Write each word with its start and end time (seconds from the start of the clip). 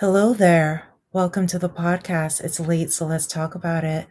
Hello 0.00 0.32
there. 0.32 0.88
Welcome 1.12 1.46
to 1.48 1.58
the 1.58 1.68
podcast. 1.68 2.40
It's 2.40 2.58
late, 2.58 2.90
so 2.90 3.04
let's 3.04 3.26
talk 3.26 3.54
about 3.54 3.84
it. 3.84 4.06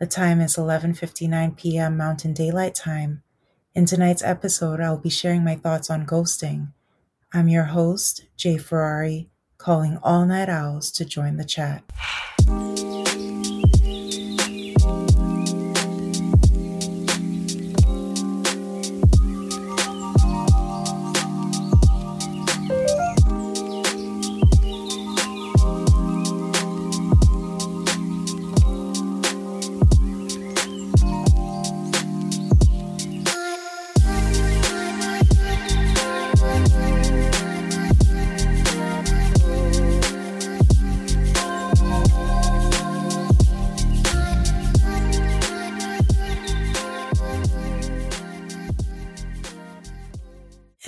The 0.00 0.06
time 0.08 0.40
is 0.40 0.56
11:59 0.56 1.56
p.m. 1.56 1.96
Mountain 1.96 2.32
Daylight 2.32 2.74
Time. 2.74 3.22
In 3.72 3.86
tonight's 3.86 4.24
episode, 4.24 4.80
I'll 4.80 4.98
be 4.98 5.08
sharing 5.08 5.44
my 5.44 5.54
thoughts 5.54 5.90
on 5.90 6.06
ghosting. 6.06 6.72
I'm 7.32 7.48
your 7.48 7.66
host, 7.66 8.24
Jay 8.36 8.56
Ferrari, 8.56 9.30
calling 9.58 10.00
all 10.02 10.26
night 10.26 10.48
owls 10.48 10.90
to 10.90 11.04
join 11.04 11.36
the 11.36 11.44
chat. 11.44 11.84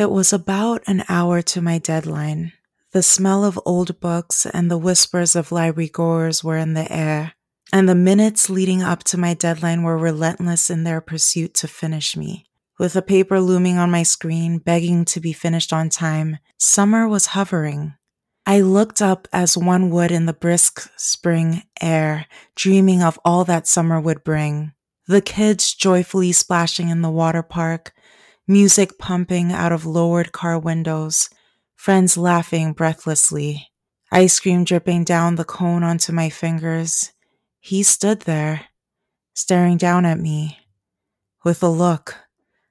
It 0.00 0.10
was 0.10 0.32
about 0.32 0.82
an 0.86 1.04
hour 1.10 1.42
to 1.42 1.60
my 1.60 1.76
deadline. 1.76 2.54
The 2.92 3.02
smell 3.02 3.44
of 3.44 3.60
old 3.66 4.00
books 4.00 4.46
and 4.46 4.70
the 4.70 4.78
whispers 4.78 5.36
of 5.36 5.52
library 5.52 5.90
goers 5.90 6.42
were 6.42 6.56
in 6.56 6.72
the 6.72 6.90
air, 6.90 7.34
and 7.70 7.86
the 7.86 7.94
minutes 7.94 8.48
leading 8.48 8.82
up 8.82 9.04
to 9.04 9.18
my 9.18 9.34
deadline 9.34 9.82
were 9.82 9.98
relentless 9.98 10.70
in 10.70 10.84
their 10.84 11.02
pursuit 11.02 11.52
to 11.52 11.68
finish 11.68 12.16
me. 12.16 12.46
With 12.78 12.96
a 12.96 13.02
paper 13.02 13.42
looming 13.42 13.76
on 13.76 13.90
my 13.90 14.02
screen, 14.02 14.56
begging 14.56 15.04
to 15.04 15.20
be 15.20 15.34
finished 15.34 15.70
on 15.70 15.90
time, 15.90 16.38
summer 16.56 17.06
was 17.06 17.36
hovering. 17.36 17.92
I 18.46 18.62
looked 18.62 19.02
up 19.02 19.28
as 19.34 19.58
one 19.58 19.90
would 19.90 20.10
in 20.10 20.24
the 20.24 20.32
brisk 20.32 20.90
spring 20.96 21.64
air, 21.78 22.24
dreaming 22.56 23.02
of 23.02 23.20
all 23.22 23.44
that 23.44 23.66
summer 23.66 24.00
would 24.00 24.24
bring. 24.24 24.72
The 25.06 25.20
kids 25.20 25.74
joyfully 25.74 26.32
splashing 26.32 26.88
in 26.88 27.02
the 27.02 27.10
water 27.10 27.42
park, 27.42 27.92
music 28.50 28.98
pumping 28.98 29.52
out 29.52 29.70
of 29.70 29.86
lowered 29.86 30.32
car 30.32 30.58
windows, 30.58 31.30
friends 31.76 32.16
laughing 32.16 32.72
breathlessly, 32.72 33.68
ice 34.10 34.40
cream 34.40 34.64
dripping 34.64 35.04
down 35.04 35.36
the 35.36 35.44
cone 35.44 35.84
onto 35.84 36.12
my 36.12 36.28
fingers. 36.28 37.12
He 37.60 37.84
stood 37.84 38.22
there, 38.22 38.66
staring 39.34 39.76
down 39.76 40.04
at 40.04 40.18
me, 40.18 40.58
with 41.44 41.62
a 41.62 41.68
look, 41.68 42.16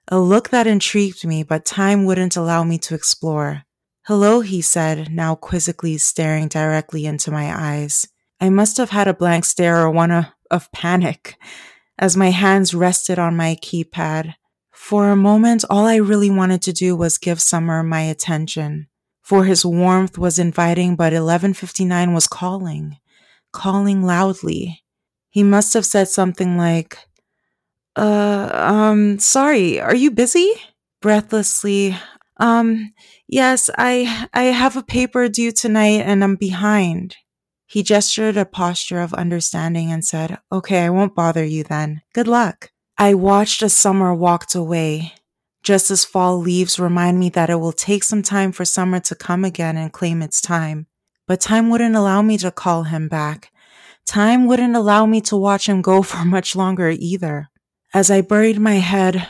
a 0.10 0.20
look 0.20 0.50
that 0.50 0.68
intrigued 0.68 1.26
me, 1.26 1.44
but 1.44 1.64
time 1.64 2.04
wouldn't 2.04 2.36
allow 2.36 2.66
me 2.66 2.78
to 2.80 2.94
explore. 2.94 3.64
Hello, 4.06 4.42
he 4.42 4.62
said, 4.62 5.10
now 5.10 5.34
quizzically 5.34 5.98
staring 5.98 6.50
directly 6.50 7.06
into 7.06 7.32
my 7.32 7.56
eyes. 7.58 8.06
I 8.42 8.50
must 8.50 8.76
have 8.76 8.90
had 8.90 9.08
a 9.08 9.14
blank 9.14 9.46
stare 9.46 9.78
or 9.80 9.90
one 9.90 10.28
of 10.52 10.72
panic 10.74 11.38
as 11.98 12.18
my 12.18 12.32
hands 12.32 12.74
rested 12.74 13.18
on 13.18 13.38
my 13.38 13.56
keypad. 13.62 14.36
For 14.80 15.12
a 15.12 15.16
moment, 15.16 15.66
all 15.70 15.86
I 15.86 15.98
really 15.98 16.32
wanted 16.32 16.64
to 16.64 16.74
do 16.74 16.96
was 16.96 17.20
give 17.20 17.40
Summer 17.40 17.84
my 17.84 18.02
attention. 18.02 18.88
For 19.22 19.44
his 19.44 19.64
warmth 19.64 20.18
was 20.18 20.40
inviting, 20.40 20.96
but 20.96 21.14
1159 21.14 22.14
was 22.14 22.28
calling, 22.28 22.98
calling 23.52 24.02
loudly. 24.02 24.82
He 25.30 25.44
must 25.44 25.76
have 25.76 25.86
said 25.86 26.08
something 26.08 26.58
like, 26.58 26.98
uh, 27.98 28.50
um, 28.52 29.20
sorry, 29.20 29.80
are 29.80 29.94
you 29.94 30.10
busy? 30.10 30.50
Breathlessly, 31.02 31.96
um, 32.38 32.94
yes, 33.28 33.70
I, 33.78 34.28
I 34.34 34.44
have 34.46 34.76
a 34.76 34.82
paper 34.82 35.28
due 35.28 35.52
tonight 35.52 36.02
and 36.02 36.24
I'm 36.24 36.36
behind. 36.36 37.18
He 37.68 37.84
gestured 37.84 38.38
a 38.38 38.46
posture 38.46 39.02
of 39.02 39.14
understanding 39.14 39.92
and 39.92 40.04
said, 40.04 40.40
okay, 40.52 40.84
I 40.84 40.90
won't 40.90 41.14
bother 41.14 41.46
you 41.46 41.64
then. 41.64 42.02
Good 42.16 42.28
luck. 42.28 42.72
I 43.02 43.14
watched 43.14 43.64
as 43.64 43.72
summer 43.72 44.14
walked 44.14 44.56
away, 44.56 45.14
just 45.64 45.90
as 45.90 46.04
fall 46.04 46.38
leaves 46.38 46.78
remind 46.78 47.18
me 47.18 47.30
that 47.30 47.50
it 47.50 47.56
will 47.56 47.72
take 47.72 48.04
some 48.04 48.22
time 48.22 48.52
for 48.52 48.66
summer 48.66 49.00
to 49.00 49.16
come 49.16 49.46
again 49.46 49.78
and 49.78 49.94
claim 49.94 50.22
its 50.22 50.42
time. 50.42 50.86
But 51.26 51.40
time 51.40 51.70
wouldn't 51.70 51.96
allow 51.96 52.22
me 52.22 52.38
to 52.40 52.52
call 52.52 52.84
him 52.84 53.08
back. 53.08 53.54
Time 54.06 54.48
wouldn't 54.48 54.76
allow 54.76 55.06
me 55.06 55.22
to 55.22 55.38
watch 55.38 55.70
him 55.70 55.82
go 55.82 56.02
for 56.04 56.26
much 56.26 56.58
longer 56.58 56.90
either. 56.90 57.48
As 57.94 58.12
I 58.12 58.20
buried 58.20 58.60
my 58.60 58.76
head 58.76 59.26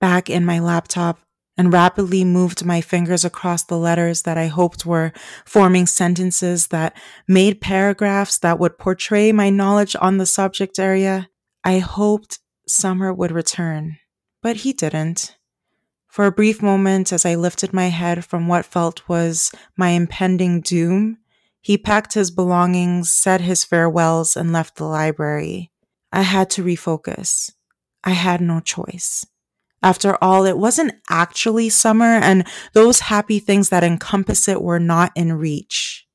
back 0.00 0.30
in 0.30 0.44
my 0.44 0.60
laptop 0.60 1.18
and 1.56 1.72
rapidly 1.72 2.24
moved 2.24 2.64
my 2.64 2.80
fingers 2.80 3.24
across 3.24 3.64
the 3.64 3.76
letters 3.76 4.22
that 4.22 4.38
I 4.38 4.46
hoped 4.46 4.86
were 4.86 5.12
forming 5.44 5.86
sentences 5.86 6.68
that 6.68 6.96
made 7.26 7.60
paragraphs 7.60 8.38
that 8.38 8.60
would 8.60 8.78
portray 8.78 9.32
my 9.32 9.50
knowledge 9.50 9.96
on 10.00 10.18
the 10.18 10.26
subject 10.26 10.78
area, 10.78 11.28
I 11.64 11.80
hoped 11.80 12.38
Summer 12.72 13.12
would 13.12 13.32
return, 13.32 13.98
but 14.42 14.58
he 14.58 14.72
didn't. 14.72 15.36
For 16.06 16.24
a 16.24 16.32
brief 16.32 16.62
moment, 16.62 17.12
as 17.12 17.26
I 17.26 17.34
lifted 17.34 17.72
my 17.72 17.88
head 17.88 18.24
from 18.24 18.46
what 18.46 18.64
felt 18.64 19.08
was 19.08 19.50
my 19.76 19.88
impending 19.88 20.60
doom, 20.60 21.18
he 21.60 21.76
packed 21.76 22.14
his 22.14 22.30
belongings, 22.30 23.10
said 23.10 23.40
his 23.40 23.64
farewells, 23.64 24.36
and 24.36 24.52
left 24.52 24.76
the 24.76 24.84
library. 24.84 25.72
I 26.12 26.22
had 26.22 26.48
to 26.50 26.62
refocus. 26.62 27.50
I 28.04 28.10
had 28.10 28.40
no 28.40 28.60
choice. 28.60 29.26
After 29.82 30.16
all, 30.22 30.44
it 30.44 30.56
wasn't 30.56 30.94
actually 31.10 31.70
summer, 31.70 32.20
and 32.22 32.46
those 32.72 33.00
happy 33.00 33.40
things 33.40 33.70
that 33.70 33.82
encompass 33.82 34.46
it 34.46 34.62
were 34.62 34.78
not 34.78 35.10
in 35.16 35.32
reach. 35.32 36.06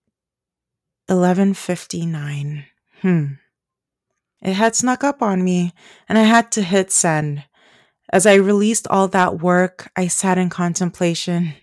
1159. 1.07 2.65
Hmm. 3.01 3.25
It 4.45 4.53
had 4.53 4.75
snuck 4.75 5.03
up 5.03 5.23
on 5.23 5.43
me, 5.43 5.73
and 6.07 6.19
I 6.19 6.21
had 6.21 6.51
to 6.51 6.61
hit 6.61 6.91
send. 6.91 7.45
As 8.13 8.27
I 8.27 8.35
released 8.35 8.87
all 8.87 9.07
that 9.07 9.41
work, 9.41 9.89
I 9.95 10.07
sat 10.07 10.37
in 10.37 10.51
contemplation. 10.51 11.55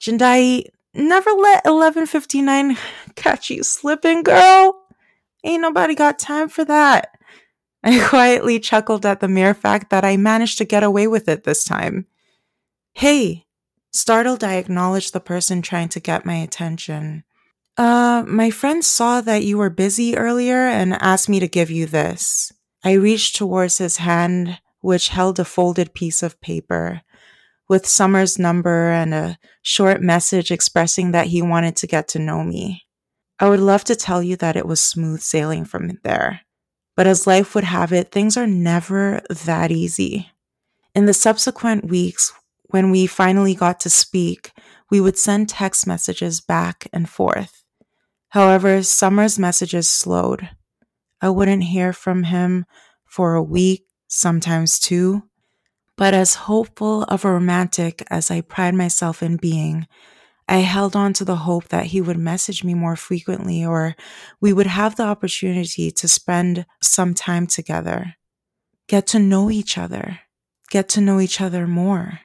Jindai, 0.00 0.64
never 0.94 1.30
let 1.32 1.66
1159 1.66 2.78
catch 3.14 3.50
you 3.50 3.62
slipping, 3.62 4.22
girl. 4.22 4.86
Ain't 5.44 5.60
nobody 5.60 5.94
got 5.94 6.18
time 6.18 6.48
for 6.48 6.64
that. 6.64 7.10
I 7.84 8.02
quietly 8.08 8.58
chuckled 8.58 9.04
at 9.04 9.20
the 9.20 9.28
mere 9.28 9.52
fact 9.52 9.90
that 9.90 10.06
I 10.06 10.16
managed 10.16 10.56
to 10.58 10.64
get 10.64 10.82
away 10.82 11.06
with 11.06 11.28
it 11.28 11.44
this 11.44 11.62
time. 11.62 12.06
Hey, 12.94 13.44
startled, 13.92 14.42
I 14.42 14.54
acknowledged 14.54 15.12
the 15.12 15.20
person 15.20 15.60
trying 15.60 15.90
to 15.90 16.00
get 16.00 16.24
my 16.24 16.36
attention. 16.36 17.24
Uh, 17.80 18.22
my 18.26 18.50
friend 18.50 18.84
saw 18.84 19.22
that 19.22 19.42
you 19.42 19.56
were 19.56 19.70
busy 19.70 20.14
earlier 20.14 20.66
and 20.66 20.92
asked 21.00 21.30
me 21.30 21.40
to 21.40 21.48
give 21.48 21.70
you 21.70 21.86
this. 21.86 22.52
I 22.84 22.92
reached 22.92 23.36
towards 23.36 23.78
his 23.78 23.96
hand, 23.96 24.60
which 24.82 25.08
held 25.08 25.40
a 25.40 25.46
folded 25.46 25.94
piece 25.94 26.22
of 26.22 26.38
paper 26.42 27.00
with 27.70 27.86
Summer's 27.86 28.38
number 28.38 28.90
and 28.90 29.14
a 29.14 29.38
short 29.62 30.02
message 30.02 30.50
expressing 30.50 31.12
that 31.12 31.28
he 31.28 31.40
wanted 31.40 31.74
to 31.76 31.86
get 31.86 32.06
to 32.08 32.18
know 32.18 32.44
me. 32.44 32.82
I 33.38 33.48
would 33.48 33.60
love 33.60 33.84
to 33.84 33.96
tell 33.96 34.22
you 34.22 34.36
that 34.36 34.56
it 34.56 34.66
was 34.66 34.82
smooth 34.82 35.22
sailing 35.22 35.64
from 35.64 35.98
there. 36.04 36.42
But 36.96 37.06
as 37.06 37.26
life 37.26 37.54
would 37.54 37.64
have 37.64 37.94
it, 37.94 38.12
things 38.12 38.36
are 38.36 38.46
never 38.46 39.22
that 39.30 39.70
easy. 39.70 40.30
In 40.94 41.06
the 41.06 41.14
subsequent 41.14 41.86
weeks, 41.86 42.34
when 42.64 42.90
we 42.90 43.06
finally 43.06 43.54
got 43.54 43.80
to 43.80 43.88
speak, 43.88 44.52
we 44.90 45.00
would 45.00 45.16
send 45.16 45.48
text 45.48 45.86
messages 45.86 46.42
back 46.42 46.86
and 46.92 47.08
forth. 47.08 47.59
However, 48.30 48.82
Summer's 48.82 49.38
messages 49.38 49.90
slowed. 49.90 50.48
I 51.20 51.30
wouldn't 51.30 51.64
hear 51.64 51.92
from 51.92 52.24
him 52.24 52.64
for 53.04 53.34
a 53.34 53.42
week, 53.42 53.84
sometimes 54.08 54.78
two. 54.78 55.24
But 55.96 56.14
as 56.14 56.34
hopeful 56.34 57.02
of 57.04 57.24
a 57.24 57.32
romantic 57.32 58.02
as 58.08 58.30
I 58.30 58.40
pride 58.40 58.74
myself 58.74 59.22
in 59.22 59.36
being, 59.36 59.86
I 60.48 60.58
held 60.58 60.96
on 60.96 61.12
to 61.14 61.24
the 61.24 61.36
hope 61.36 61.68
that 61.68 61.86
he 61.86 62.00
would 62.00 62.18
message 62.18 62.64
me 62.64 62.74
more 62.74 62.96
frequently 62.96 63.64
or 63.64 63.94
we 64.40 64.52
would 64.52 64.66
have 64.66 64.96
the 64.96 65.04
opportunity 65.04 65.90
to 65.90 66.08
spend 66.08 66.66
some 66.82 67.14
time 67.14 67.46
together, 67.46 68.14
get 68.88 69.06
to 69.08 69.18
know 69.18 69.50
each 69.50 69.76
other, 69.76 70.20
get 70.70 70.88
to 70.90 71.00
know 71.00 71.20
each 71.20 71.40
other 71.40 71.66
more. 71.66 72.20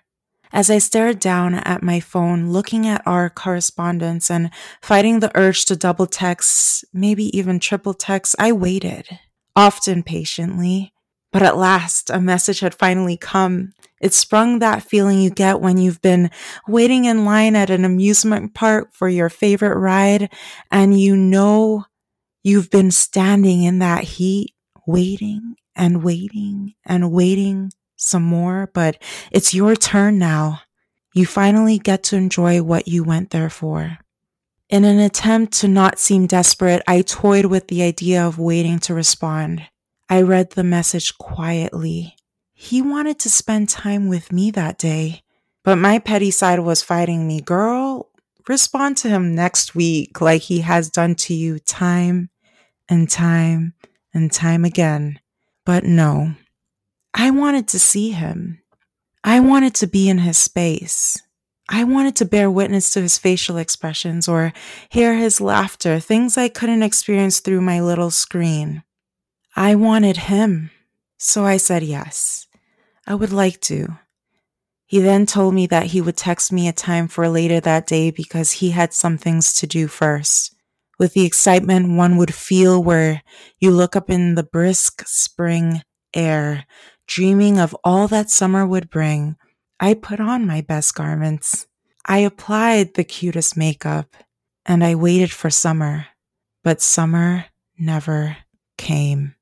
As 0.54 0.70
I 0.70 0.78
stared 0.78 1.20
down 1.20 1.56
at 1.56 1.84
my 1.84 2.00
phone, 2.00 2.50
looking 2.52 2.88
at 2.88 3.06
our 3.06 3.30
correspondence 3.30 4.32
and 4.32 4.50
fighting 4.82 5.20
the 5.20 5.32
urge 5.36 5.66
to 5.66 5.76
double 5.76 6.08
text, 6.08 6.86
maybe 6.94 7.36
even 7.38 7.60
triple 7.60 7.94
text, 7.94 8.36
I 8.40 8.52
waited, 8.52 9.08
often 9.56 10.04
patiently, 10.04 10.94
But 11.32 11.44
at 11.44 11.58
last, 11.58 12.10
a 12.10 12.22
message 12.22 12.62
had 12.62 12.74
finally 12.74 13.18
come. 13.18 13.74
It 14.00 14.14
sprung 14.14 14.60
that 14.60 14.84
feeling 14.84 15.20
you 15.20 15.30
get 15.30 15.60
when 15.60 15.78
you've 15.78 16.02
been 16.02 16.32
waiting 16.66 17.06
in 17.06 17.26
line 17.26 17.58
at 17.58 17.70
an 17.70 17.84
amusement 17.84 18.54
park 18.54 18.94
for 18.94 19.10
your 19.10 19.30
favorite 19.30 19.78
ride 19.78 20.32
and 20.72 20.98
you 21.00 21.18
know 21.18 21.86
you've 22.44 22.70
been 22.70 22.90
standing 22.92 23.64
in 23.64 23.80
that 23.80 24.04
heat, 24.06 24.54
waiting 24.88 25.56
and 25.76 26.04
waiting 26.04 26.76
and 26.86 27.12
waiting 27.12 27.72
some 28.06 28.24
more, 28.24 28.70
but 28.74 29.02
it's 29.32 29.54
your 29.54 29.76
turn 29.76 30.18
now. 30.18 30.62
You 31.14 31.26
finally 31.26 31.78
get 31.78 32.04
to 32.06 32.18
enjoy 32.18 32.62
what 32.62 32.88
you 32.88 33.04
went 33.04 33.30
there 33.32 33.50
for. 33.50 33.98
In 34.70 34.84
an 34.84 35.00
attempt 35.00 35.54
to 35.60 35.68
not 35.68 36.00
seem 36.00 36.26
desperate, 36.26 36.82
I 36.88 37.02
toyed 37.02 37.46
with 37.46 37.68
the 37.68 37.84
idea 37.84 38.26
of 38.26 38.40
waiting 38.40 38.80
to 38.80 38.94
respond. 38.94 39.64
I 40.10 40.22
read 40.22 40.52
the 40.52 40.64
message 40.64 41.18
quietly. 41.18 42.16
He 42.54 42.82
wanted 42.82 43.20
to 43.20 43.30
spend 43.30 43.70
time 43.70 44.08
with 44.08 44.32
me 44.32 44.52
that 44.52 44.78
day, 44.78 45.24
but 45.64 45.78
my 45.78 46.00
petty 46.00 46.32
side 46.32 46.60
was 46.60 46.82
fighting 46.82 47.28
me. 47.28 47.42
Girl, 47.42 48.10
respond 48.48 48.98
to 48.98 49.10
him 49.10 49.36
next 49.36 49.76
week 49.76 50.22
like 50.22 50.44
he 50.44 50.62
has 50.62 50.90
done 50.90 51.16
to 51.16 51.34
you 51.34 51.60
time 51.60 52.30
and 52.90 53.10
time 53.10 53.74
and 54.14 54.32
time 54.32 54.66
again. 54.66 55.20
But 55.66 55.84
no, 55.84 56.36
I 57.18 57.32
wanted 57.32 57.70
to 57.70 57.80
see 57.80 58.12
him. 58.12 58.62
I 59.24 59.40
wanted 59.40 59.74
to 59.76 59.88
be 59.88 60.10
in 60.10 60.18
his 60.18 60.38
space. 60.38 61.18
I 61.70 61.86
wanted 61.86 62.18
to 62.18 62.26
bear 62.26 62.52
witness 62.52 62.92
to 62.92 63.02
his 63.02 63.18
facial 63.18 63.56
expressions 63.56 64.28
or 64.28 64.52
hear 64.90 65.16
his 65.16 65.40
laughter, 65.40 66.00
things 66.02 66.38
I 66.38 66.50
couldn't 66.50 66.84
experience 66.84 67.40
through 67.40 67.62
my 67.62 67.80
little 67.80 68.12
screen. 68.12 68.84
I 69.56 69.76
wanted 69.76 70.18
him, 70.18 70.72
so 71.18 71.46
I 71.46 71.56
said 71.56 71.84
yes. 71.84 72.48
I 73.08 73.16
would 73.16 73.32
like 73.32 73.62
to. 73.62 73.98
He 74.86 75.00
then 75.00 75.26
told 75.26 75.54
me 75.54 75.68
that 75.68 75.88
he 75.88 76.02
would 76.02 76.18
text 76.18 76.52
me 76.52 76.68
a 76.68 76.74
time 76.74 77.08
for 77.08 77.30
later 77.30 77.62
that 77.62 77.88
day 77.88 78.12
because 78.12 78.52
he 78.52 78.72
had 78.72 78.94
some 78.94 79.18
things 79.18 79.54
to 79.54 79.66
do 79.66 79.88
first. 79.88 80.54
With 81.00 81.14
the 81.14 81.26
excitement 81.26 81.98
one 81.98 82.18
would 82.18 82.34
feel 82.34 82.84
where 82.84 83.24
you 83.60 83.72
look 83.72 83.96
up 83.96 84.10
in 84.10 84.36
the 84.36 84.44
brisk 84.44 85.04
spring 85.08 85.82
air, 86.14 86.66
dreaming 87.08 87.60
of 87.60 87.76
all 87.84 88.08
that 88.08 88.30
summer 88.30 88.66
would 88.66 88.90
bring, 88.90 89.36
I 89.80 89.94
put 89.94 90.20
on 90.20 90.48
my 90.48 90.62
best 90.62 90.96
garments. 90.96 91.68
I 92.06 92.20
applied 92.20 92.94
the 92.94 93.04
cutest 93.04 93.58
makeup 93.58 94.16
and 94.66 94.84
I 94.84 94.96
waited 94.96 95.32
for 95.32 95.50
summer, 95.50 96.08
but 96.64 96.82
summer 96.82 97.46
never 97.78 98.38
came. 98.78 99.36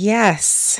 Yes, 0.00 0.78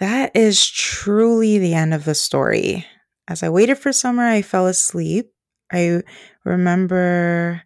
that 0.00 0.36
is 0.36 0.68
truly 0.68 1.56
the 1.56 1.72
end 1.72 1.94
of 1.94 2.04
the 2.04 2.14
story. 2.14 2.84
As 3.26 3.42
I 3.42 3.48
waited 3.48 3.78
for 3.78 3.90
summer, 3.90 4.26
I 4.26 4.42
fell 4.42 4.66
asleep. 4.66 5.32
I 5.72 6.02
remember 6.44 7.62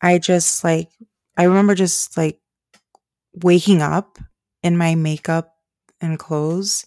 I 0.00 0.18
just 0.18 0.62
like, 0.62 0.88
I 1.36 1.44
remember 1.44 1.74
just 1.74 2.16
like 2.16 2.38
waking 3.42 3.82
up 3.82 4.18
in 4.62 4.76
my 4.76 4.94
makeup 4.94 5.54
and 6.00 6.16
clothes. 6.16 6.86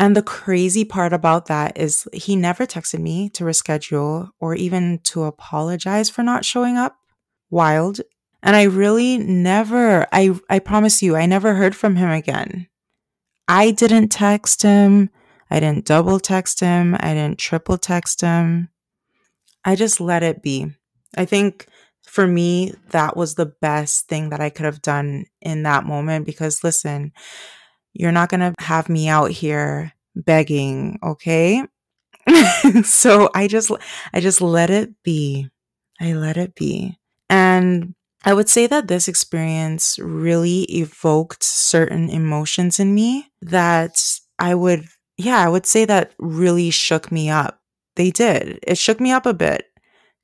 And 0.00 0.16
the 0.16 0.22
crazy 0.22 0.84
part 0.84 1.12
about 1.12 1.46
that 1.46 1.78
is 1.78 2.08
he 2.12 2.36
never 2.36 2.66
texted 2.66 3.00
me 3.00 3.28
to 3.30 3.44
reschedule 3.44 4.30
or 4.40 4.56
even 4.56 4.98
to 5.04 5.24
apologize 5.24 6.10
for 6.10 6.24
not 6.24 6.44
showing 6.44 6.76
up. 6.76 6.96
Wild. 7.50 8.00
And 8.42 8.54
I 8.54 8.64
really 8.64 9.18
never, 9.18 10.06
I, 10.12 10.38
I 10.48 10.58
promise 10.58 11.02
you, 11.02 11.16
I 11.16 11.26
never 11.26 11.54
heard 11.54 11.74
from 11.74 11.96
him 11.96 12.10
again. 12.10 12.68
I 13.48 13.70
didn't 13.70 14.08
text 14.08 14.62
him. 14.62 15.10
I 15.50 15.60
didn't 15.60 15.84
double 15.84 16.20
text 16.20 16.60
him. 16.60 16.96
I 16.98 17.14
didn't 17.14 17.38
triple 17.38 17.78
text 17.78 18.20
him. 18.20 18.68
I 19.64 19.74
just 19.74 20.00
let 20.00 20.22
it 20.22 20.42
be. 20.42 20.72
I 21.16 21.24
think 21.24 21.66
for 22.06 22.26
me, 22.26 22.72
that 22.90 23.16
was 23.16 23.34
the 23.34 23.52
best 23.60 24.08
thing 24.08 24.30
that 24.30 24.40
I 24.40 24.50
could 24.50 24.64
have 24.64 24.80
done 24.80 25.26
in 25.40 25.64
that 25.64 25.84
moment 25.84 26.24
because 26.24 26.62
listen, 26.62 27.12
you're 27.92 28.12
not 28.12 28.28
going 28.28 28.40
to 28.40 28.54
have 28.58 28.88
me 28.88 29.08
out 29.08 29.30
here 29.30 29.92
begging, 30.14 30.98
okay? 31.02 31.64
so 32.84 33.28
I 33.34 33.48
just 33.48 33.70
I 34.12 34.20
just 34.20 34.40
let 34.40 34.70
it 34.70 34.90
be. 35.02 35.50
I 36.00 36.12
let 36.14 36.36
it 36.36 36.54
be. 36.54 36.98
And 37.28 37.94
I 38.26 38.34
would 38.34 38.48
say 38.48 38.66
that 38.66 38.88
this 38.88 39.06
experience 39.06 40.00
really 40.00 40.62
evoked 40.64 41.44
certain 41.44 42.10
emotions 42.10 42.80
in 42.80 42.92
me 42.92 43.28
that 43.40 44.02
I 44.40 44.56
would, 44.56 44.84
yeah, 45.16 45.38
I 45.38 45.48
would 45.48 45.64
say 45.64 45.84
that 45.84 46.12
really 46.18 46.70
shook 46.70 47.12
me 47.12 47.30
up. 47.30 47.60
They 47.94 48.10
did. 48.10 48.58
It 48.66 48.78
shook 48.78 48.98
me 48.98 49.12
up 49.12 49.26
a 49.26 49.32
bit 49.32 49.66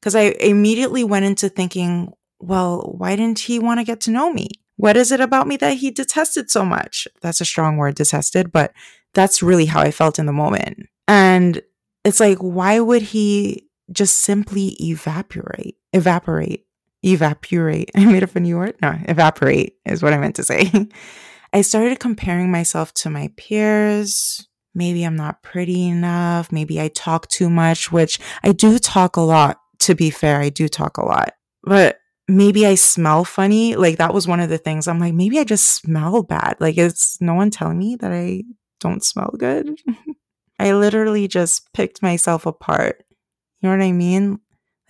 because 0.01 0.17
I 0.17 0.35
immediately 0.41 1.05
went 1.05 1.27
into 1.27 1.49
thinking, 1.49 2.13
well, 2.41 2.93
why 2.99 3.15
didn't 3.15 3.39
he 3.39 3.61
want 3.61 3.79
to 3.79 3.85
get 3.85 4.01
to 4.03 4.11
know 4.11 4.33
me? 4.33 4.49
What 4.79 4.97
is 4.97 5.13
it 5.13 5.21
about 5.21 5.47
me 5.47 5.57
that 5.59 5.77
he 5.77 5.93
detested 5.93 6.51
so 6.51 6.65
much? 6.65 7.07
That's 7.21 7.41
a 7.41 7.45
strong 7.45 7.77
word, 7.77 7.95
detested, 7.95 8.51
but 8.51 8.73
that's 9.15 9.45
really 9.45 9.67
how 9.67 9.81
I 9.81 9.93
felt 9.93 10.19
in 10.19 10.27
the 10.27 10.33
moment. 10.33 10.89
And 11.07 11.63
it's 12.05 12.19
like, 12.19 12.39
why 12.39 12.81
would 12.81 13.03
he 13.03 13.69
just 13.93 14.19
simply 14.19 14.77
evaporate? 14.81 15.77
Evaporate 15.93 16.67
evaporate. 17.05 17.91
I 17.97 18.05
made 18.05 18.23
up 18.23 18.37
a 18.37 18.41
new 18.41 18.57
word. 18.57 18.77
No, 18.83 18.97
evaporate 19.09 19.75
is 19.87 20.03
what 20.03 20.13
I 20.13 20.19
meant 20.19 20.37
to 20.37 20.45
say. 20.45 20.71
I 21.53 21.61
started 21.61 22.01
comparing 22.01 22.51
myself 22.51 22.95
to 22.95 23.11
my 23.11 23.31
peers. 23.37 24.47
Maybe 24.75 25.05
I'm 25.05 25.17
not 25.17 25.43
pretty 25.43 25.87
enough. 25.87 26.51
Maybe 26.51 26.81
I 26.81 26.89
talk 26.89 27.29
too 27.29 27.51
much, 27.51 27.93
which 27.93 28.19
I 28.43 28.53
do 28.53 28.79
talk 28.79 29.17
a 29.17 29.21
lot. 29.21 29.59
To 29.81 29.95
be 29.95 30.11
fair, 30.11 30.41
I 30.41 30.49
do 30.49 30.69
talk 30.69 30.97
a 30.97 31.05
lot, 31.05 31.35
but 31.65 31.99
maybe 32.29 32.67
I 32.67 32.77
smell 32.77 33.25
funny. 33.25 33.75
Like 33.75 33.99
that 33.99 34.15
was 34.15 34.29
one 34.29 34.41
of 34.41 34.49
the 34.49 34.59
things. 34.59 34.87
I'm 34.87 35.01
like, 35.01 35.13
maybe 35.13 35.39
I 35.39 35.45
just 35.45 35.67
smell 35.67 36.23
bad. 36.23 36.57
Like, 36.61 36.79
it's 36.79 37.21
no 37.21 37.35
one 37.35 37.51
telling 37.51 37.79
me 37.79 37.97
that 37.97 38.13
I 38.13 38.45
don't 38.81 39.05
smell 39.05 39.35
good? 39.37 39.77
I 40.59 40.73
literally 40.75 41.27
just 41.29 41.73
picked 41.73 42.03
myself 42.03 42.47
apart. 42.47 43.05
You 43.61 43.69
know 43.69 43.77
what 43.77 43.85
I 43.85 43.93
mean? 43.93 44.39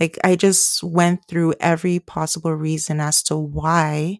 Like 0.02 0.18
I 0.24 0.34
just 0.34 0.82
went 0.82 1.28
through 1.28 1.54
every 1.60 2.00
possible 2.00 2.52
reason 2.52 2.98
as 2.98 3.22
to 3.24 3.36
why 3.36 4.18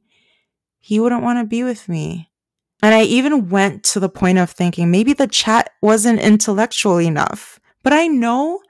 he 0.79 1.01
wouldn't 1.01 1.25
want 1.25 1.41
to 1.41 1.45
be 1.45 1.65
with 1.65 1.89
me. 1.89 2.31
And 2.85 2.95
I 2.95 3.03
even 3.03 3.49
went 3.49 3.83
to 3.87 3.99
the 3.99 4.09
point 4.09 4.39
of 4.39 4.49
thinking 4.49 4.93
maybe 4.93 5.13
the 5.13 5.27
chat 5.27 5.71
wasn't 5.83 6.21
intellectual 6.21 7.01
enough, 7.01 7.59
but 7.83 7.93
I 7.93 8.07
know 8.07 8.61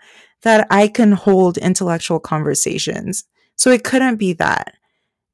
that 0.40 0.66
I 0.70 0.88
can 0.88 1.12
hold 1.12 1.58
intellectual 1.58 2.18
conversations. 2.18 3.24
So 3.56 3.70
it 3.70 3.84
couldn't 3.84 4.16
be 4.16 4.32
that. 4.34 4.72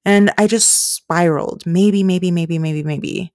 And 0.05 0.33
I 0.37 0.49
just 0.49 0.97
spiraled. 0.97 1.65
Maybe, 1.65 2.03
maybe, 2.03 2.33
maybe, 2.33 2.59
maybe, 2.59 2.83
maybe. 2.83 3.33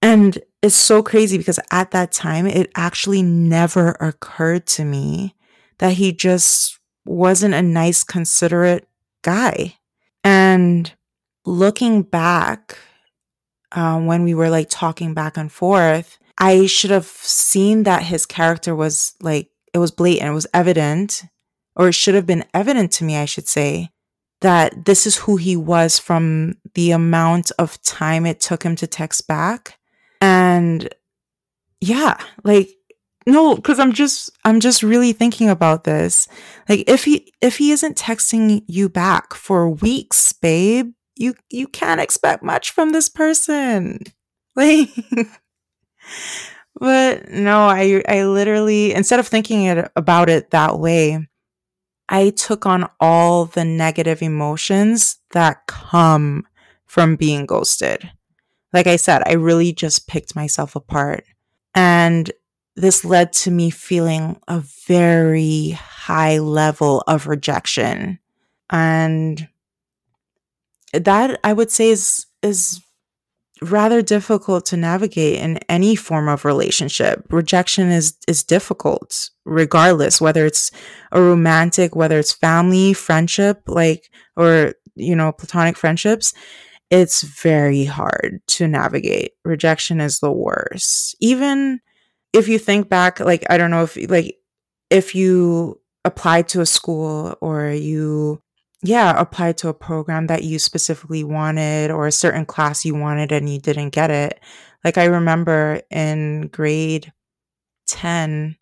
And 0.00 0.38
it's 0.62 0.76
so 0.76 1.02
crazy 1.02 1.38
because 1.38 1.58
at 1.72 1.90
that 1.90 2.12
time, 2.12 2.46
it 2.46 2.70
actually 2.76 3.22
never 3.22 3.96
occurred 3.98 4.68
to 4.68 4.84
me 4.84 5.34
that 5.78 5.94
he 5.94 6.12
just 6.12 6.79
wasn't 7.04 7.54
a 7.54 7.62
nice, 7.62 8.04
considerate 8.04 8.88
guy. 9.22 9.76
And 10.24 10.92
looking 11.44 12.02
back, 12.02 12.78
uh, 13.72 14.00
when 14.00 14.24
we 14.24 14.34
were 14.34 14.50
like 14.50 14.68
talking 14.68 15.14
back 15.14 15.36
and 15.36 15.50
forth, 15.50 16.18
I 16.38 16.66
should 16.66 16.90
have 16.90 17.06
seen 17.06 17.84
that 17.84 18.02
his 18.02 18.26
character 18.26 18.74
was 18.74 19.14
like, 19.20 19.50
it 19.72 19.78
was 19.78 19.90
blatant, 19.90 20.30
it 20.30 20.34
was 20.34 20.46
evident, 20.52 21.22
or 21.76 21.88
it 21.88 21.94
should 21.94 22.14
have 22.14 22.26
been 22.26 22.44
evident 22.52 22.92
to 22.92 23.04
me, 23.04 23.16
I 23.16 23.26
should 23.26 23.46
say, 23.46 23.90
that 24.40 24.86
this 24.86 25.06
is 25.06 25.16
who 25.16 25.36
he 25.36 25.56
was 25.56 25.98
from 25.98 26.56
the 26.74 26.90
amount 26.90 27.52
of 27.58 27.80
time 27.82 28.26
it 28.26 28.40
took 28.40 28.62
him 28.62 28.74
to 28.76 28.86
text 28.86 29.28
back. 29.28 29.78
And 30.20 30.88
yeah, 31.80 32.18
like 32.42 32.70
no 33.30 33.54
because 33.54 33.78
i'm 33.78 33.92
just 33.92 34.30
i'm 34.44 34.60
just 34.60 34.82
really 34.82 35.12
thinking 35.12 35.48
about 35.48 35.84
this 35.84 36.28
like 36.68 36.84
if 36.88 37.04
he 37.04 37.32
if 37.40 37.58
he 37.58 37.70
isn't 37.70 37.96
texting 37.96 38.62
you 38.66 38.88
back 38.88 39.34
for 39.34 39.68
weeks 39.68 40.32
babe 40.32 40.92
you 41.16 41.34
you 41.50 41.66
can't 41.66 42.00
expect 42.00 42.42
much 42.42 42.70
from 42.70 42.90
this 42.90 43.08
person 43.08 43.98
like 44.56 44.88
but 46.74 47.28
no 47.30 47.66
i 47.68 48.02
i 48.08 48.24
literally 48.24 48.92
instead 48.92 49.20
of 49.20 49.26
thinking 49.26 49.64
it 49.64 49.90
about 49.96 50.28
it 50.28 50.50
that 50.50 50.78
way 50.78 51.26
I 52.10 52.30
took 52.30 52.66
on 52.66 52.90
all 52.98 53.44
the 53.46 53.64
negative 53.64 54.20
emotions 54.20 55.18
that 55.30 55.68
come 55.68 56.44
from 56.86 57.14
being 57.14 57.46
ghosted. 57.46 58.10
Like 58.72 58.88
I 58.88 58.96
said, 58.96 59.22
I 59.26 59.34
really 59.34 59.72
just 59.72 60.08
picked 60.08 60.34
myself 60.34 60.74
apart. 60.74 61.24
And 61.72 62.30
this 62.80 63.04
led 63.04 63.32
to 63.32 63.50
me 63.50 63.70
feeling 63.70 64.40
a 64.48 64.62
very 64.86 65.70
high 65.70 66.38
level 66.38 67.02
of 67.06 67.26
rejection. 67.26 68.18
And 68.70 69.48
that 70.92 71.38
I 71.44 71.52
would 71.52 71.70
say 71.70 71.90
is 71.90 72.26
is 72.42 72.80
rather 73.62 74.00
difficult 74.00 74.64
to 74.64 74.76
navigate 74.76 75.38
in 75.38 75.58
any 75.68 75.94
form 75.94 76.28
of 76.28 76.44
relationship. 76.44 77.26
Rejection 77.30 77.90
is 77.90 78.16
is 78.26 78.42
difficult 78.42 79.30
regardless 79.44 80.20
whether 80.20 80.46
it's 80.46 80.70
a 81.12 81.20
romantic, 81.20 81.94
whether 81.94 82.18
it's 82.18 82.32
family, 82.32 82.92
friendship, 82.92 83.62
like 83.66 84.10
or 84.36 84.74
you 84.96 85.14
know, 85.14 85.32
platonic 85.32 85.76
friendships. 85.76 86.32
It's 86.90 87.22
very 87.22 87.84
hard 87.84 88.40
to 88.48 88.66
navigate. 88.66 89.32
Rejection 89.44 90.00
is 90.00 90.18
the 90.18 90.32
worst. 90.32 91.14
Even 91.20 91.80
if 92.32 92.48
you 92.48 92.58
think 92.58 92.88
back 92.88 93.20
like 93.20 93.44
I 93.50 93.58
don't 93.58 93.70
know 93.70 93.84
if 93.84 93.96
like 94.10 94.36
if 94.90 95.14
you 95.14 95.80
applied 96.04 96.48
to 96.48 96.60
a 96.60 96.66
school 96.66 97.36
or 97.40 97.70
you 97.70 98.42
yeah, 98.82 99.18
applied 99.20 99.58
to 99.58 99.68
a 99.68 99.74
program 99.74 100.26
that 100.28 100.42
you 100.42 100.58
specifically 100.58 101.22
wanted 101.22 101.90
or 101.90 102.06
a 102.06 102.12
certain 102.12 102.46
class 102.46 102.84
you 102.84 102.94
wanted 102.94 103.30
and 103.30 103.48
you 103.48 103.58
didn't 103.58 103.90
get 103.90 104.10
it. 104.10 104.40
Like 104.84 104.96
I 104.96 105.04
remember 105.04 105.82
in 105.90 106.48
grade 106.48 107.12
10, 107.88 108.56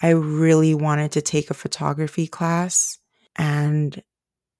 I 0.00 0.10
really 0.10 0.74
wanted 0.74 1.12
to 1.12 1.22
take 1.22 1.50
a 1.50 1.54
photography 1.54 2.28
class 2.28 2.98
and 3.36 4.00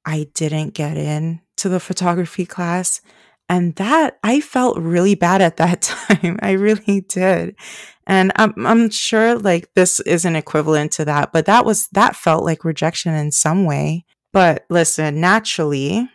I 0.05 0.29
didn't 0.35 0.75
get 0.75 0.97
in 0.97 1.41
to 1.59 1.69
the 1.69 1.81
photography 1.81 2.45
class. 2.45 3.01
And 3.49 3.77
that 3.77 4.19
I 4.25 4.41
felt 4.41 4.79
really 4.79 5.15
bad 5.15 5.41
at 5.41 5.57
that 5.59 5.83
time. 5.83 6.39
I 6.43 6.53
really 6.53 7.03
did. 7.03 7.55
And 8.11 8.33
I'm, 8.35 8.67
I'm 8.67 8.91
sure 8.91 9.39
like 9.39 9.73
this 9.77 10.01
isn't 10.01 10.35
equivalent 10.35 10.91
to 10.95 11.05
that, 11.05 11.33
but 11.33 11.47
that 11.47 11.65
was, 11.65 11.87
that 11.93 12.17
felt 12.17 12.45
like 12.45 12.65
rejection 12.65 13.15
in 13.15 13.31
some 13.31 13.65
way. 13.65 14.05
But 14.33 14.67
listen, 14.69 15.21
naturally, 15.21 16.11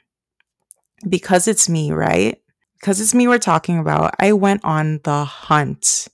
because 1.08 1.48
it's 1.48 1.70
me, 1.70 1.94
right? 1.94 2.38
Because 2.78 3.00
it's 3.00 3.14
me 3.14 3.30
we're 3.30 3.38
talking 3.38 3.80
about, 3.80 4.14
I 4.20 4.34
went 4.34 4.66
on 4.66 5.00
the 5.06 5.24
hunt. 5.24 6.10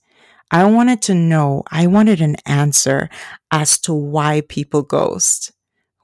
I 0.52 0.66
wanted 0.66 1.02
to 1.02 1.14
know, 1.16 1.64
I 1.68 1.88
wanted 1.88 2.20
an 2.20 2.36
answer 2.46 3.10
as 3.50 3.80
to 3.80 3.92
why 3.92 4.42
people 4.48 4.82
ghost. 4.82 5.50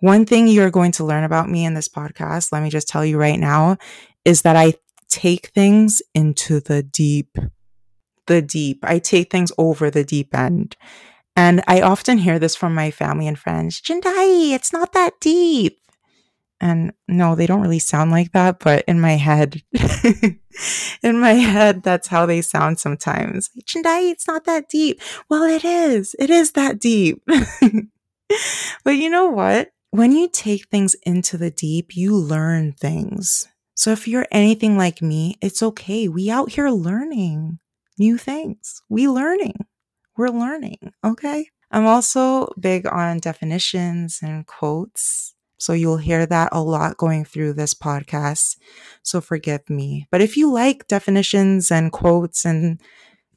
One 0.01 0.27
thing 0.27 0.49
you're 0.49 0.73
going 0.73 0.91
to 0.93 1.05
learn 1.05 1.23
about 1.23 1.49
me 1.49 1.65
in 1.65 1.75
this 1.75 1.89
podcast, 1.89 2.51
let 2.51 2.65
me 2.65 2.69
just 2.69 2.89
tell 2.89 3.05
you 3.05 3.17
right 3.17 3.39
now, 3.39 3.77
is 4.25 4.43
that 4.43 4.57
I 4.57 4.75
take 5.09 5.49
things 5.49 6.03
into 6.17 6.59
the 6.59 6.83
deep. 6.83 7.39
The 8.29 8.41
deep. 8.41 8.79
I 8.83 9.01
take 9.01 9.31
things 9.31 9.53
over 9.59 9.91
the 9.91 10.05
deep 10.05 10.35
end. 10.35 10.77
And 11.35 11.63
I 11.67 11.81
often 11.81 12.19
hear 12.19 12.39
this 12.39 12.57
from 12.57 12.75
my 12.75 12.91
family 12.91 13.27
and 13.27 13.39
friends 13.39 13.81
Jindai, 13.81 14.53
it's 14.53 14.73
not 14.73 14.93
that 14.93 15.21
deep. 15.21 15.81
And 16.61 16.93
no, 17.07 17.37
they 17.37 17.47
don't 17.47 17.63
really 17.63 17.79
sound 17.79 18.11
like 18.11 18.33
that, 18.33 18.59
but 18.59 18.85
in 18.89 19.01
my 19.01 19.13
head, 19.13 19.63
in 21.03 21.21
my 21.21 21.35
head, 21.35 21.85
that's 21.85 22.09
how 22.09 22.27
they 22.27 22.43
sound 22.43 22.81
sometimes. 22.81 23.51
Chindai, 23.65 24.11
it's 24.11 24.27
not 24.27 24.45
that 24.47 24.69
deep. 24.69 25.01
Well, 25.31 25.45
it 25.45 25.65
is. 25.65 26.17
It 26.19 26.31
is 26.31 26.53
that 26.53 26.81
deep. 26.81 27.23
but 28.85 28.91
you 28.91 29.09
know 29.09 29.29
what? 29.29 29.71
When 29.91 30.13
you 30.13 30.29
take 30.29 30.69
things 30.69 30.97
into 31.05 31.39
the 31.39 31.53
deep, 31.53 31.97
you 31.97 32.17
learn 32.17 32.73
things. 32.73 33.47
So 33.75 33.93
if 33.93 34.09
you're 34.09 34.27
anything 34.33 34.77
like 34.77 35.01
me, 35.01 35.37
it's 35.41 35.63
okay. 35.63 36.09
We 36.09 36.29
out 36.29 36.51
here 36.51 36.69
learning 36.69 37.61
new 37.99 38.19
things. 38.19 38.83
We 38.89 39.09
learning. 39.09 39.67
We're 40.17 40.31
learning. 40.31 40.93
Okay. 41.05 41.49
I'm 41.71 41.87
also 41.87 42.49
big 42.59 42.87
on 42.87 43.19
definitions 43.19 44.21
and 44.23 44.47
quotes. 44.47 45.35
So 45.59 45.73
you'll 45.73 45.99
hear 45.99 46.25
that 46.25 46.51
a 46.53 46.63
lot 46.63 46.97
going 46.97 47.25
through 47.25 47.55
this 47.55 47.75
podcast. 47.75 48.57
So 49.03 49.21
forgive 49.21 49.69
me. 49.69 50.07
But 50.11 50.21
if 50.21 50.37
you 50.37 50.53
like 50.53 50.87
definitions 50.87 51.71
and 51.71 51.93
quotes 51.93 52.45
and 52.45 52.81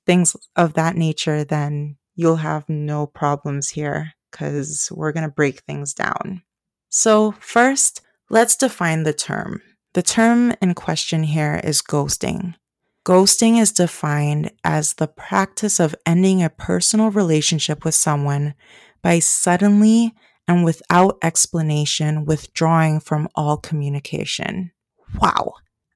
things 0.06 0.36
of 0.56 0.74
that 0.76 0.96
nature, 0.96 1.44
then 1.44 1.98
you'll 2.16 2.38
have 2.38 2.70
no 2.70 3.08
problems 3.08 3.70
here 3.70 4.14
because 4.32 4.92
we're 4.94 5.12
going 5.12 5.28
to 5.28 5.34
break 5.34 5.62
things 5.62 5.94
down. 5.94 6.44
So, 6.90 7.32
first, 7.40 8.02
let's 8.30 8.56
define 8.56 9.04
the 9.04 9.14
term. 9.14 9.62
The 9.94 10.02
term 10.02 10.54
in 10.62 10.74
question 10.74 11.24
here 11.24 11.60
is 11.64 11.82
ghosting. 11.82 12.56
Ghosting 13.04 13.60
is 13.60 13.72
defined 13.72 14.52
as 14.64 14.94
the 14.94 15.08
practice 15.08 15.80
of 15.80 15.96
ending 16.06 16.44
a 16.44 16.50
personal 16.50 17.10
relationship 17.10 17.84
with 17.84 17.96
someone 17.96 18.54
by 19.02 19.18
suddenly 19.20 20.14
and 20.48 20.64
without 20.64 21.18
explanation, 21.24 22.26
withdrawing 22.26 23.00
from 23.00 23.28
all 23.34 23.58
communication. 23.58 24.72
Wow. 25.20 25.54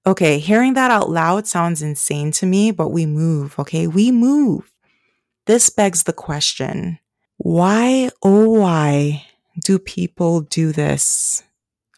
Okay, 0.08 0.40
hearing 0.40 0.74
that 0.74 0.92
out 0.92 1.10
loud 1.10 1.46
sounds 1.46 1.82
insane 1.82 2.32
to 2.34 2.46
me, 2.46 2.72
but 2.72 2.90
we 2.90 3.06
move, 3.06 3.58
okay? 3.60 3.86
We 3.86 4.12
move. 4.12 4.72
This 5.46 5.70
begs 5.70 6.04
the 6.04 6.14
question 6.14 7.00
why, 7.38 8.10
oh, 8.24 8.62
why 8.62 9.26
do 9.64 9.78
people 9.78 10.42
do 10.42 10.72
this? 10.72 11.44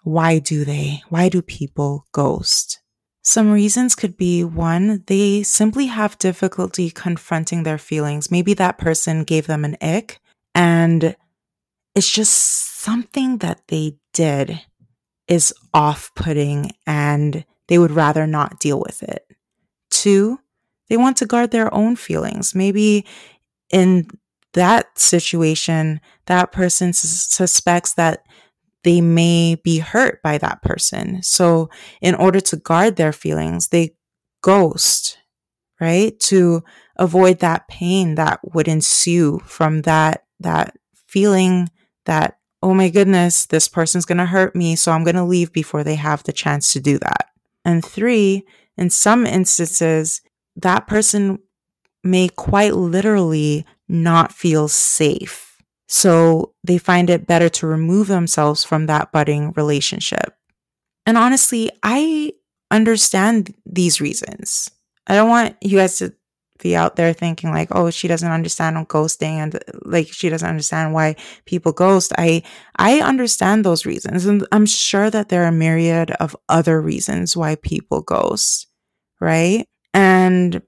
Why 0.03 0.39
do 0.39 0.65
they? 0.65 1.03
Why 1.09 1.29
do 1.29 1.41
people 1.41 2.07
ghost? 2.11 2.79
Some 3.27 3.51
reasons 3.51 3.93
could 3.93 4.15
be 4.15 4.45
one, 4.45 5.03
they 5.07 5.43
simply 5.43 5.87
have 5.87 6.17
difficulty 6.17 6.89
confronting 6.89 7.63
their 7.63 7.77
feelings. 7.77 8.31
Maybe 8.31 8.53
that 8.53 8.77
person 8.77 9.25
gave 9.25 9.47
them 9.47 9.65
an 9.65 9.75
ick 9.81 10.21
and 10.55 11.13
it's 11.93 12.09
just 12.09 12.31
something 12.79 13.39
that 13.39 13.67
they 13.67 13.97
did 14.13 14.61
is 15.27 15.53
off 15.73 16.09
putting 16.15 16.71
and 16.85 17.43
they 17.67 17.77
would 17.77 17.91
rather 17.91 18.25
not 18.25 18.61
deal 18.61 18.79
with 18.79 19.03
it. 19.03 19.27
Two, 19.91 20.39
they 20.87 20.95
want 20.95 21.17
to 21.17 21.25
guard 21.25 21.51
their 21.51 21.71
own 21.73 21.97
feelings. 21.97 22.55
Maybe 22.55 23.05
in 23.69 24.07
that 24.53 24.97
situation, 24.97 25.99
that 26.27 26.53
person 26.53 26.93
suspects 26.93 27.93
that 27.95 28.23
they 28.83 29.01
may 29.01 29.55
be 29.55 29.79
hurt 29.79 30.21
by 30.21 30.37
that 30.37 30.61
person. 30.61 31.21
So, 31.23 31.69
in 32.01 32.15
order 32.15 32.39
to 32.41 32.57
guard 32.57 32.95
their 32.95 33.13
feelings, 33.13 33.69
they 33.69 33.95
ghost, 34.41 35.17
right? 35.79 36.17
To 36.21 36.63
avoid 36.97 37.39
that 37.39 37.67
pain 37.67 38.15
that 38.15 38.39
would 38.53 38.67
ensue 38.67 39.39
from 39.45 39.81
that 39.83 40.23
that 40.39 40.75
feeling 41.07 41.69
that, 42.05 42.37
oh 42.61 42.73
my 42.73 42.89
goodness, 42.89 43.45
this 43.45 43.67
person's 43.67 44.05
going 44.05 44.17
to 44.17 44.25
hurt 44.25 44.55
me. 44.55 44.75
So 44.75 44.91
I'm 44.91 45.03
going 45.03 45.15
to 45.15 45.23
leave 45.23 45.51
before 45.51 45.83
they 45.83 45.95
have 45.95 46.23
the 46.23 46.33
chance 46.33 46.73
to 46.73 46.79
do 46.79 46.97
that. 46.99 47.27
And 47.65 47.83
three, 47.83 48.45
in 48.77 48.89
some 48.89 49.25
instances, 49.25 50.21
that 50.55 50.87
person 50.87 51.39
may 52.03 52.29
quite 52.29 52.75
literally 52.75 53.65
not 53.87 54.31
feel 54.31 54.67
safe. 54.67 55.46
So 55.87 56.53
they 56.63 56.77
find 56.77 57.09
it 57.09 57.27
better 57.27 57.49
to 57.49 57.67
remove 57.67 58.07
themselves 58.07 58.63
from 58.63 58.87
that 58.87 59.11
budding 59.11 59.53
relationship. 59.55 60.35
And 61.05 61.17
honestly, 61.17 61.71
I 61.83 62.33
understand 62.71 63.53
these 63.65 64.01
reasons. 64.01 64.69
I 65.07 65.15
don't 65.15 65.29
want 65.29 65.55
you 65.61 65.77
guys 65.77 65.97
to 65.99 66.13
be 66.59 66.75
out 66.75 66.95
there 66.95 67.13
thinking 67.13 67.51
like, 67.51 67.69
oh, 67.71 67.89
she 67.89 68.07
doesn't 68.07 68.31
understand 68.31 68.77
on 68.77 68.85
ghosting 68.85 69.37
and 69.37 69.59
like 69.85 70.11
she 70.11 70.29
doesn't 70.29 70.47
understand 70.49 70.93
why 70.93 71.15
people 71.45 71.71
ghost. 71.71 72.11
I 72.17 72.43
I 72.75 72.99
understand 72.99 73.63
those 73.63 73.85
reasons. 73.85 74.25
And 74.25 74.45
I'm 74.51 74.65
sure 74.65 75.09
that 75.09 75.29
there 75.29 75.43
are 75.43 75.47
a 75.47 75.51
myriad 75.51 76.11
of 76.11 76.35
other 76.49 76.81
reasons 76.81 77.37
why 77.37 77.55
people 77.55 78.01
ghost, 78.01 78.67
right? 79.21 79.65
And 79.93 80.61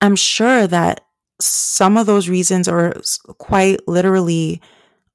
I'm 0.00 0.16
sure 0.16 0.66
that 0.66 1.03
some 1.40 1.96
of 1.96 2.06
those 2.06 2.28
reasons 2.28 2.68
or 2.68 2.94
quite 3.38 3.86
literally 3.88 4.60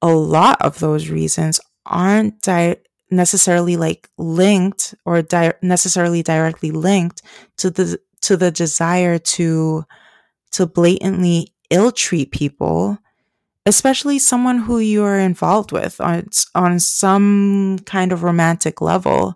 a 0.02 0.08
lot 0.08 0.60
of 0.60 0.78
those 0.78 1.08
reasons 1.08 1.60
aren't 1.86 2.40
di- 2.42 2.76
necessarily 3.10 3.76
like 3.76 4.08
linked 4.18 4.94
or 5.04 5.22
di- 5.22 5.54
necessarily 5.62 6.22
directly 6.22 6.70
linked 6.70 7.22
to 7.56 7.70
the 7.70 7.98
to 8.22 8.36
the 8.36 8.50
desire 8.50 9.18
to 9.18 9.84
to 10.52 10.66
blatantly 10.66 11.54
ill 11.70 11.92
treat 11.92 12.32
people, 12.32 12.98
especially 13.64 14.18
someone 14.18 14.58
who 14.58 14.78
you 14.78 15.04
are 15.04 15.18
involved 15.18 15.72
with 15.72 16.00
on, 16.00 16.28
on 16.54 16.80
some 16.80 17.78
kind 17.86 18.12
of 18.12 18.22
romantic 18.22 18.80
level. 18.80 19.34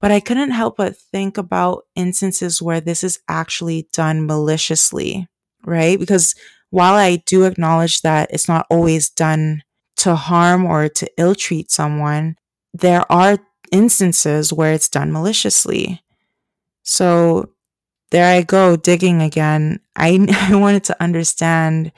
But 0.00 0.10
I 0.10 0.20
couldn't 0.20 0.52
help 0.52 0.78
but 0.78 0.96
think 0.96 1.36
about 1.36 1.84
instances 1.94 2.62
where 2.62 2.80
this 2.80 3.04
is 3.04 3.20
actually 3.28 3.86
done 3.92 4.26
maliciously, 4.26 5.28
right? 5.64 5.98
Because 5.98 6.34
while 6.70 6.94
I 6.94 7.16
do 7.16 7.44
acknowledge 7.44 8.02
that 8.02 8.30
it's 8.32 8.48
not 8.48 8.66
always 8.70 9.10
done 9.10 9.62
to 9.98 10.14
harm 10.14 10.64
or 10.64 10.88
to 10.88 11.10
ill 11.16 11.34
treat 11.34 11.70
someone, 11.70 12.36
there 12.72 13.10
are 13.10 13.38
instances 13.72 14.52
where 14.52 14.72
it's 14.72 14.88
done 14.88 15.12
maliciously. 15.12 16.02
So 16.82 17.50
there 18.10 18.34
I 18.34 18.42
go 18.42 18.76
digging 18.76 19.22
again. 19.22 19.80
I, 19.96 20.26
I 20.50 20.56
wanted 20.56 20.84
to 20.84 21.02
understand 21.02 21.92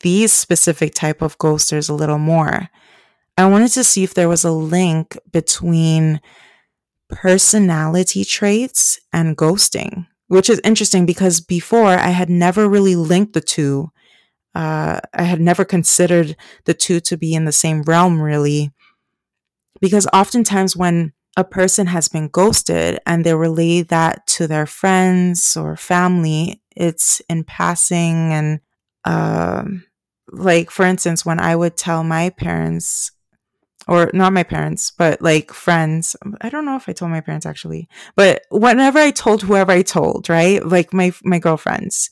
these 0.00 0.32
specific 0.32 0.94
type 0.94 1.22
of 1.22 1.38
ghosters 1.38 1.88
a 1.88 1.94
little 1.94 2.18
more. 2.18 2.68
I 3.36 3.46
wanted 3.46 3.70
to 3.72 3.84
see 3.84 4.04
if 4.04 4.14
there 4.14 4.28
was 4.28 4.44
a 4.44 4.52
link 4.52 5.16
between 5.32 6.20
personality 7.08 8.24
traits 8.24 9.00
and 9.12 9.36
ghosting, 9.36 10.06
which 10.30 10.48
is 10.48 10.60
interesting 10.62 11.06
because 11.06 11.40
before 11.40 11.88
I 11.88 12.10
had 12.10 12.30
never 12.30 12.68
really 12.68 12.94
linked 12.94 13.32
the 13.32 13.40
two. 13.40 13.90
Uh, 14.54 15.00
I 15.12 15.24
had 15.24 15.40
never 15.40 15.64
considered 15.64 16.36
the 16.66 16.74
two 16.74 17.00
to 17.00 17.16
be 17.16 17.34
in 17.34 17.46
the 17.46 17.52
same 17.52 17.82
realm, 17.82 18.22
really. 18.22 18.70
Because 19.80 20.06
oftentimes, 20.12 20.76
when 20.76 21.12
a 21.36 21.42
person 21.42 21.88
has 21.88 22.06
been 22.06 22.28
ghosted 22.28 23.00
and 23.06 23.24
they 23.24 23.34
relay 23.34 23.82
that 23.82 24.24
to 24.28 24.46
their 24.46 24.66
friends 24.66 25.56
or 25.56 25.74
family, 25.74 26.62
it's 26.76 27.20
in 27.28 27.42
passing. 27.42 28.32
And, 28.32 28.60
um, 29.04 29.84
like, 30.30 30.70
for 30.70 30.84
instance, 30.84 31.26
when 31.26 31.40
I 31.40 31.56
would 31.56 31.76
tell 31.76 32.04
my 32.04 32.30
parents, 32.30 33.10
or 33.90 34.08
not 34.14 34.32
my 34.32 34.44
parents, 34.44 34.92
but 34.92 35.20
like 35.20 35.52
friends. 35.52 36.14
I 36.40 36.48
don't 36.48 36.64
know 36.64 36.76
if 36.76 36.88
I 36.88 36.92
told 36.92 37.10
my 37.10 37.20
parents 37.20 37.44
actually, 37.44 37.88
but 38.14 38.42
whenever 38.52 39.00
I 39.00 39.10
told 39.10 39.42
whoever 39.42 39.72
I 39.72 39.82
told, 39.82 40.28
right? 40.28 40.64
Like 40.64 40.94
my 40.94 41.12
my 41.24 41.40
girlfriends, 41.40 42.08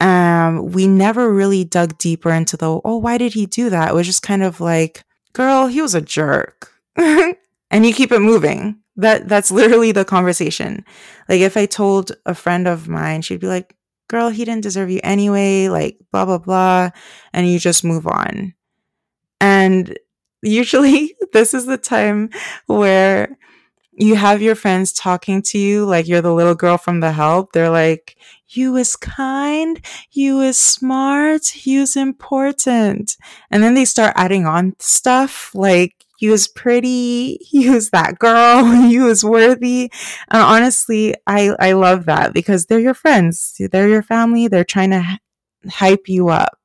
um, 0.00 0.66
we 0.72 0.86
never 0.86 1.32
really 1.32 1.64
dug 1.64 1.96
deeper 1.96 2.30
into 2.30 2.58
the 2.58 2.80
oh, 2.84 2.98
why 2.98 3.16
did 3.16 3.32
he 3.32 3.46
do 3.46 3.70
that? 3.70 3.90
It 3.90 3.94
was 3.94 4.06
just 4.06 4.22
kind 4.22 4.42
of 4.42 4.60
like, 4.60 5.02
girl, 5.32 5.68
he 5.68 5.80
was 5.80 5.94
a 5.94 6.02
jerk. 6.02 6.70
and 6.96 7.36
you 7.70 7.94
keep 7.94 8.12
it 8.12 8.20
moving. 8.20 8.76
That 8.96 9.26
that's 9.26 9.50
literally 9.50 9.90
the 9.90 10.04
conversation. 10.04 10.84
Like 11.30 11.40
if 11.40 11.56
I 11.56 11.64
told 11.64 12.12
a 12.26 12.34
friend 12.34 12.68
of 12.68 12.88
mine, 12.88 13.22
she'd 13.22 13.40
be 13.40 13.46
like, 13.46 13.74
"Girl, 14.08 14.28
he 14.28 14.44
didn't 14.44 14.62
deserve 14.62 14.90
you 14.90 15.00
anyway." 15.02 15.68
Like 15.68 15.96
blah 16.12 16.26
blah 16.26 16.38
blah, 16.38 16.90
and 17.32 17.48
you 17.48 17.58
just 17.58 17.84
move 17.84 18.06
on. 18.06 18.52
And 19.40 19.98
usually, 20.44 21.16
this 21.32 21.54
is 21.54 21.66
the 21.66 21.78
time 21.78 22.30
where 22.66 23.36
you 23.92 24.16
have 24.16 24.42
your 24.42 24.54
friends 24.54 24.92
talking 24.92 25.42
to 25.42 25.58
you 25.58 25.84
like 25.86 26.08
you're 26.08 26.22
the 26.22 26.34
little 26.34 26.54
girl 26.54 26.78
from 26.78 27.00
the 27.00 27.12
help. 27.12 27.52
They're 27.52 27.70
like, 27.70 28.16
you 28.48 28.76
is 28.76 28.96
kind, 28.96 29.80
you 30.12 30.40
is 30.40 30.58
smart, 30.58 31.66
you 31.66 31.82
is 31.82 31.96
important. 31.96 33.16
And 33.50 33.62
then 33.62 33.74
they 33.74 33.84
start 33.84 34.12
adding 34.16 34.46
on 34.46 34.74
stuff 34.80 35.54
like 35.54 35.94
you 36.20 36.32
is 36.32 36.48
pretty, 36.48 37.38
you 37.52 37.74
is 37.74 37.90
that 37.90 38.18
girl, 38.18 38.64
you 38.88 39.08
is 39.08 39.24
worthy. 39.24 39.90
And 40.30 40.42
honestly, 40.42 41.14
I, 41.26 41.54
I 41.60 41.72
love 41.72 42.06
that 42.06 42.32
because 42.32 42.66
they're 42.66 42.80
your 42.80 42.94
friends, 42.94 43.60
they're 43.70 43.88
your 43.88 44.02
family, 44.02 44.48
they're 44.48 44.64
trying 44.64 44.90
to 44.90 45.18
hype 45.68 46.08
you 46.08 46.28
up. 46.28 46.58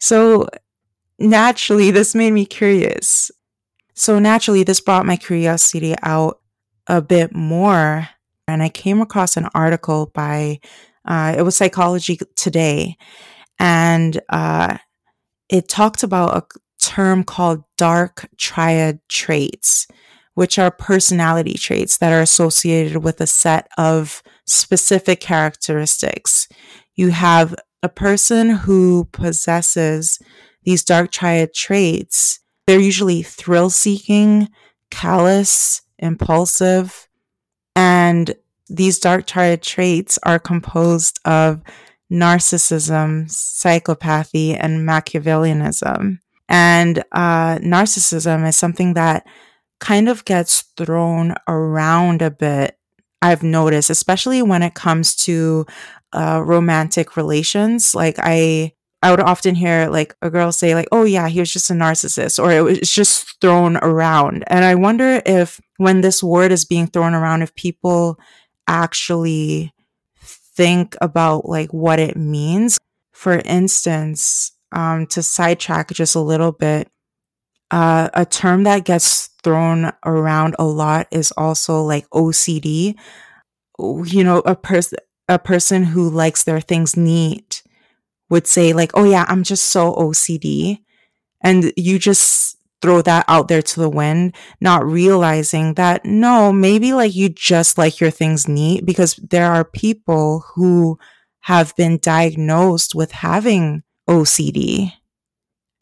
So 0.00 0.48
naturally, 1.22 1.90
this 1.90 2.14
made 2.14 2.32
me 2.32 2.44
curious. 2.44 3.30
So 3.94 4.18
naturally, 4.18 4.64
this 4.64 4.80
brought 4.80 5.06
my 5.06 5.16
curiosity 5.16 5.94
out 6.02 6.40
a 6.86 7.00
bit 7.00 7.34
more. 7.34 8.08
And 8.48 8.62
I 8.62 8.68
came 8.68 9.00
across 9.00 9.36
an 9.36 9.48
article 9.54 10.10
by, 10.14 10.60
uh, 11.04 11.34
it 11.36 11.42
was 11.42 11.56
Psychology 11.56 12.18
Today. 12.36 12.96
And 13.58 14.20
uh, 14.28 14.78
it 15.48 15.68
talked 15.68 16.02
about 16.02 16.36
a 16.36 16.58
term 16.82 17.22
called 17.22 17.62
dark 17.76 18.28
triad 18.36 19.00
traits, 19.08 19.86
which 20.34 20.58
are 20.58 20.70
personality 20.70 21.54
traits 21.54 21.98
that 21.98 22.12
are 22.12 22.20
associated 22.20 23.04
with 23.04 23.20
a 23.20 23.26
set 23.26 23.68
of 23.78 24.22
specific 24.46 25.20
characteristics. 25.20 26.48
You 26.96 27.10
have 27.10 27.54
a 27.82 27.88
person 27.88 28.50
who 28.50 29.08
possesses 29.12 30.18
these 30.64 30.84
dark 30.84 31.10
triad 31.10 31.54
traits. 31.54 32.40
They're 32.66 32.78
usually 32.80 33.22
thrill 33.22 33.70
seeking, 33.70 34.48
callous, 34.90 35.82
impulsive, 35.98 37.08
and 37.74 38.34
these 38.68 38.98
dark 38.98 39.26
triad 39.26 39.62
traits 39.62 40.18
are 40.22 40.38
composed 40.38 41.18
of 41.24 41.62
narcissism, 42.10 43.24
psychopathy, 43.26 44.56
and 44.58 44.86
Machiavellianism. 44.88 46.18
And 46.48 46.98
uh, 47.12 47.58
narcissism 47.58 48.46
is 48.46 48.56
something 48.56 48.94
that 48.94 49.26
kind 49.80 50.08
of 50.08 50.24
gets 50.24 50.62
thrown 50.76 51.34
around 51.48 52.22
a 52.22 52.30
bit, 52.30 52.78
I've 53.22 53.42
noticed, 53.42 53.90
especially 53.90 54.42
when 54.42 54.62
it 54.62 54.74
comes 54.74 55.16
to 55.24 55.66
uh, 56.12 56.42
romantic 56.44 57.16
relations. 57.16 57.94
Like, 57.94 58.16
I. 58.18 58.72
I 59.02 59.10
would 59.10 59.20
often 59.20 59.56
hear 59.56 59.88
like 59.88 60.14
a 60.22 60.30
girl 60.30 60.52
say 60.52 60.74
like, 60.74 60.88
"Oh 60.92 61.04
yeah, 61.04 61.28
he 61.28 61.40
was 61.40 61.52
just 61.52 61.70
a 61.70 61.74
narcissist," 61.74 62.42
or 62.42 62.52
it 62.52 62.62
was 62.62 62.78
just 62.90 63.40
thrown 63.40 63.76
around. 63.78 64.44
And 64.46 64.64
I 64.64 64.76
wonder 64.76 65.20
if 65.26 65.60
when 65.78 66.00
this 66.00 66.22
word 66.22 66.52
is 66.52 66.64
being 66.64 66.86
thrown 66.86 67.14
around, 67.14 67.42
if 67.42 67.54
people 67.56 68.18
actually 68.68 69.72
think 70.56 70.96
about 71.00 71.48
like 71.48 71.72
what 71.72 71.98
it 71.98 72.16
means. 72.16 72.78
For 73.12 73.38
instance, 73.44 74.52
um, 74.72 75.06
to 75.08 75.22
sidetrack 75.22 75.90
just 75.90 76.14
a 76.14 76.20
little 76.20 76.52
bit, 76.52 76.88
uh, 77.70 78.08
a 78.14 78.24
term 78.24 78.64
that 78.64 78.84
gets 78.84 79.28
thrown 79.42 79.92
around 80.06 80.54
a 80.58 80.64
lot 80.64 81.08
is 81.10 81.32
also 81.36 81.82
like 81.82 82.08
OCD. 82.10 82.96
You 83.78 84.24
know, 84.24 84.38
a 84.46 84.54
person 84.54 84.98
a 85.28 85.38
person 85.38 85.84
who 85.84 86.08
likes 86.08 86.44
their 86.44 86.60
things 86.60 86.96
neat 86.96 87.51
would 88.32 88.48
say 88.48 88.72
like, 88.72 88.90
"Oh 88.94 89.04
yeah, 89.04 89.26
I'm 89.28 89.44
just 89.44 89.66
so 89.66 89.94
OCD," 89.94 90.80
and 91.42 91.72
you 91.76 91.98
just 92.00 92.56
throw 92.82 93.00
that 93.02 93.24
out 93.28 93.48
there 93.48 93.62
to 93.62 93.80
the 93.80 93.88
wind, 93.88 94.34
not 94.60 94.84
realizing 94.84 95.74
that 95.74 96.04
no, 96.04 96.52
maybe 96.52 96.92
like 96.92 97.14
you 97.14 97.28
just 97.28 97.78
like 97.78 98.00
your 98.00 98.10
things 98.10 98.48
neat 98.48 98.84
because 98.84 99.14
there 99.16 99.50
are 99.50 99.64
people 99.64 100.44
who 100.54 100.98
have 101.42 101.74
been 101.76 101.98
diagnosed 101.98 102.94
with 102.94 103.12
having 103.12 103.82
OCD. 104.08 104.92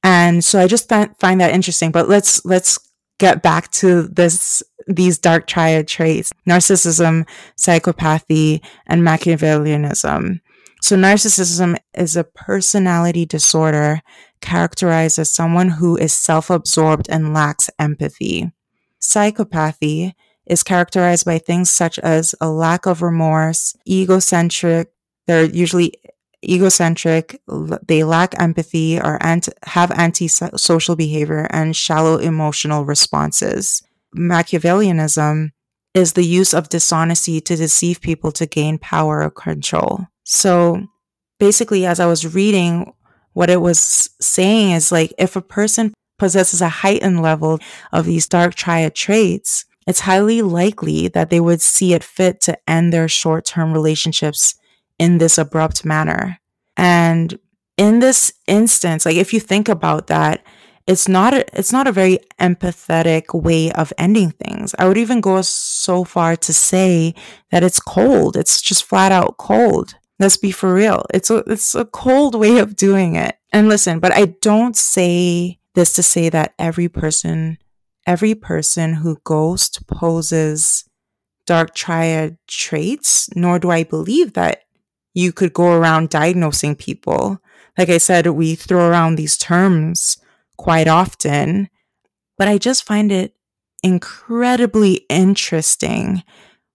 And 0.02 0.44
so 0.44 0.60
I 0.60 0.66
just 0.66 0.88
find 0.88 1.40
that 1.40 1.52
interesting, 1.52 1.90
but 1.90 2.08
let's, 2.08 2.44
let's 2.44 2.78
get 3.18 3.42
back 3.42 3.70
to 3.72 4.02
this, 4.04 4.62
these 4.86 5.18
dark 5.18 5.46
triad 5.46 5.88
traits, 5.88 6.32
narcissism, 6.48 7.26
psychopathy, 7.58 8.62
and 8.86 9.02
Machiavellianism. 9.02 10.40
So 10.82 10.96
narcissism 10.96 11.76
is 11.94 12.16
a 12.16 12.24
personality 12.24 13.26
disorder 13.26 14.00
characterized 14.40 15.18
as 15.18 15.32
someone 15.32 15.68
who 15.68 15.96
is 15.96 16.12
self-absorbed 16.12 17.08
and 17.08 17.34
lacks 17.34 17.70
empathy. 17.78 18.50
Psychopathy 19.00 20.14
is 20.46 20.62
characterized 20.62 21.24
by 21.24 21.38
things 21.38 21.70
such 21.70 21.98
as 22.00 22.34
a 22.40 22.50
lack 22.50 22.86
of 22.86 23.02
remorse, 23.02 23.76
egocentric, 23.86 24.88
they're 25.26 25.44
usually 25.44 25.92
egocentric, 26.42 27.40
they 27.86 28.02
lack 28.02 28.34
empathy 28.40 28.98
or 28.98 29.18
have 29.64 29.90
antisocial 29.92 30.96
behavior 30.96 31.46
and 31.50 31.76
shallow 31.76 32.16
emotional 32.16 32.84
responses. 32.84 33.82
Machiavellianism 34.16 35.50
is 35.94 36.14
the 36.14 36.24
use 36.24 36.54
of 36.54 36.68
dishonesty 36.68 37.40
to 37.42 37.56
deceive 37.56 38.00
people 38.00 38.32
to 38.32 38.46
gain 38.46 38.78
power 38.78 39.22
or 39.22 39.30
control. 39.30 40.06
So 40.30 40.86
basically, 41.40 41.84
as 41.84 41.98
I 41.98 42.06
was 42.06 42.34
reading, 42.34 42.92
what 43.32 43.50
it 43.50 43.60
was 43.60 44.10
saying 44.20 44.70
is 44.70 44.92
like 44.92 45.12
if 45.18 45.34
a 45.34 45.42
person 45.42 45.92
possesses 46.20 46.62
a 46.62 46.68
heightened 46.68 47.20
level 47.20 47.58
of 47.90 48.04
these 48.04 48.28
dark 48.28 48.54
triad 48.54 48.94
traits, 48.94 49.64
it's 49.88 50.00
highly 50.00 50.40
likely 50.40 51.08
that 51.08 51.30
they 51.30 51.40
would 51.40 51.60
see 51.60 51.94
it 51.94 52.04
fit 52.04 52.40
to 52.42 52.56
end 52.70 52.92
their 52.92 53.08
short 53.08 53.44
term 53.44 53.72
relationships 53.72 54.54
in 55.00 55.18
this 55.18 55.36
abrupt 55.36 55.84
manner. 55.84 56.38
And 56.76 57.36
in 57.76 57.98
this 57.98 58.32
instance, 58.46 59.04
like 59.04 59.16
if 59.16 59.34
you 59.34 59.40
think 59.40 59.68
about 59.68 60.06
that, 60.06 60.44
it's 60.86 61.08
not 61.08 61.34
a, 61.34 61.44
it's 61.58 61.72
not 61.72 61.88
a 61.88 61.92
very 61.92 62.20
empathetic 62.40 63.34
way 63.34 63.72
of 63.72 63.92
ending 63.98 64.30
things. 64.30 64.76
I 64.78 64.86
would 64.86 64.98
even 64.98 65.20
go 65.20 65.42
so 65.42 66.04
far 66.04 66.36
to 66.36 66.52
say 66.52 67.16
that 67.50 67.64
it's 67.64 67.80
cold. 67.80 68.36
It's 68.36 68.62
just 68.62 68.84
flat 68.84 69.10
out 69.10 69.36
cold. 69.36 69.96
Let's 70.20 70.36
be 70.36 70.52
for 70.52 70.72
real. 70.72 71.06
It's 71.14 71.30
a 71.30 71.38
it's 71.46 71.74
a 71.74 71.86
cold 71.86 72.34
way 72.34 72.58
of 72.58 72.76
doing 72.76 73.16
it. 73.16 73.36
And 73.52 73.68
listen, 73.68 73.98
but 73.98 74.12
I 74.12 74.26
don't 74.26 74.76
say 74.76 75.58
this 75.74 75.94
to 75.94 76.02
say 76.02 76.28
that 76.28 76.54
every 76.58 76.88
person 76.88 77.58
every 78.06 78.34
person 78.34 78.94
who 78.94 79.20
ghost 79.24 79.86
poses 79.86 80.84
dark 81.46 81.74
triad 81.74 82.36
traits, 82.46 83.28
nor 83.34 83.58
do 83.58 83.70
I 83.70 83.82
believe 83.82 84.34
that 84.34 84.64
you 85.14 85.32
could 85.32 85.52
go 85.52 85.72
around 85.72 86.10
diagnosing 86.10 86.76
people. 86.76 87.38
Like 87.78 87.88
I 87.88 87.98
said, 87.98 88.26
we 88.26 88.54
throw 88.54 88.88
around 88.88 89.16
these 89.16 89.38
terms 89.38 90.18
quite 90.56 90.86
often, 90.86 91.68
but 92.36 92.46
I 92.46 92.58
just 92.58 92.86
find 92.86 93.10
it 93.10 93.34
incredibly 93.82 95.06
interesting 95.08 96.22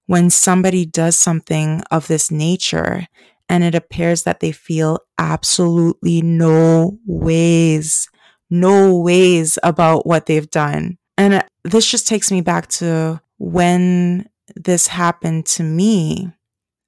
when 0.08 0.30
somebody 0.30 0.86
does 0.86 1.16
something 1.16 1.82
of 1.92 2.08
this 2.08 2.32
nature 2.32 3.08
and 3.50 3.64
it 3.64 3.76
appears 3.76 4.24
that 4.24 4.40
they 4.40 4.52
feel 4.52 5.00
absolutely 5.18 6.22
no 6.22 6.98
ways, 7.06 8.10
no 8.50 8.96
ways 8.98 9.58
about 9.64 10.06
what 10.06 10.26
they've 10.26 10.50
done. 10.50 10.98
And 11.18 11.36
uh, 11.36 11.44
this 11.64 11.90
just 11.90 12.08
takes 12.08 12.32
me 12.32 12.42
back 12.42 12.68
to 12.68 13.22
when 13.38 14.28
this 14.56 14.88
happened 14.88 15.46
to 15.46 15.64
me 15.64 16.32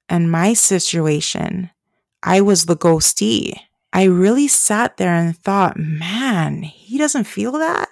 and 0.08 0.30
my 0.30 0.54
situation. 0.54 1.70
I 2.22 2.40
was 2.40 2.66
the 2.66 2.76
ghostee. 2.76 3.54
I 3.92 4.04
really 4.04 4.48
sat 4.48 4.96
there 4.96 5.14
and 5.14 5.36
thought, 5.36 5.76
man, 5.76 6.62
he 6.62 6.98
doesn't 6.98 7.24
feel 7.24 7.52
that. 7.52 7.88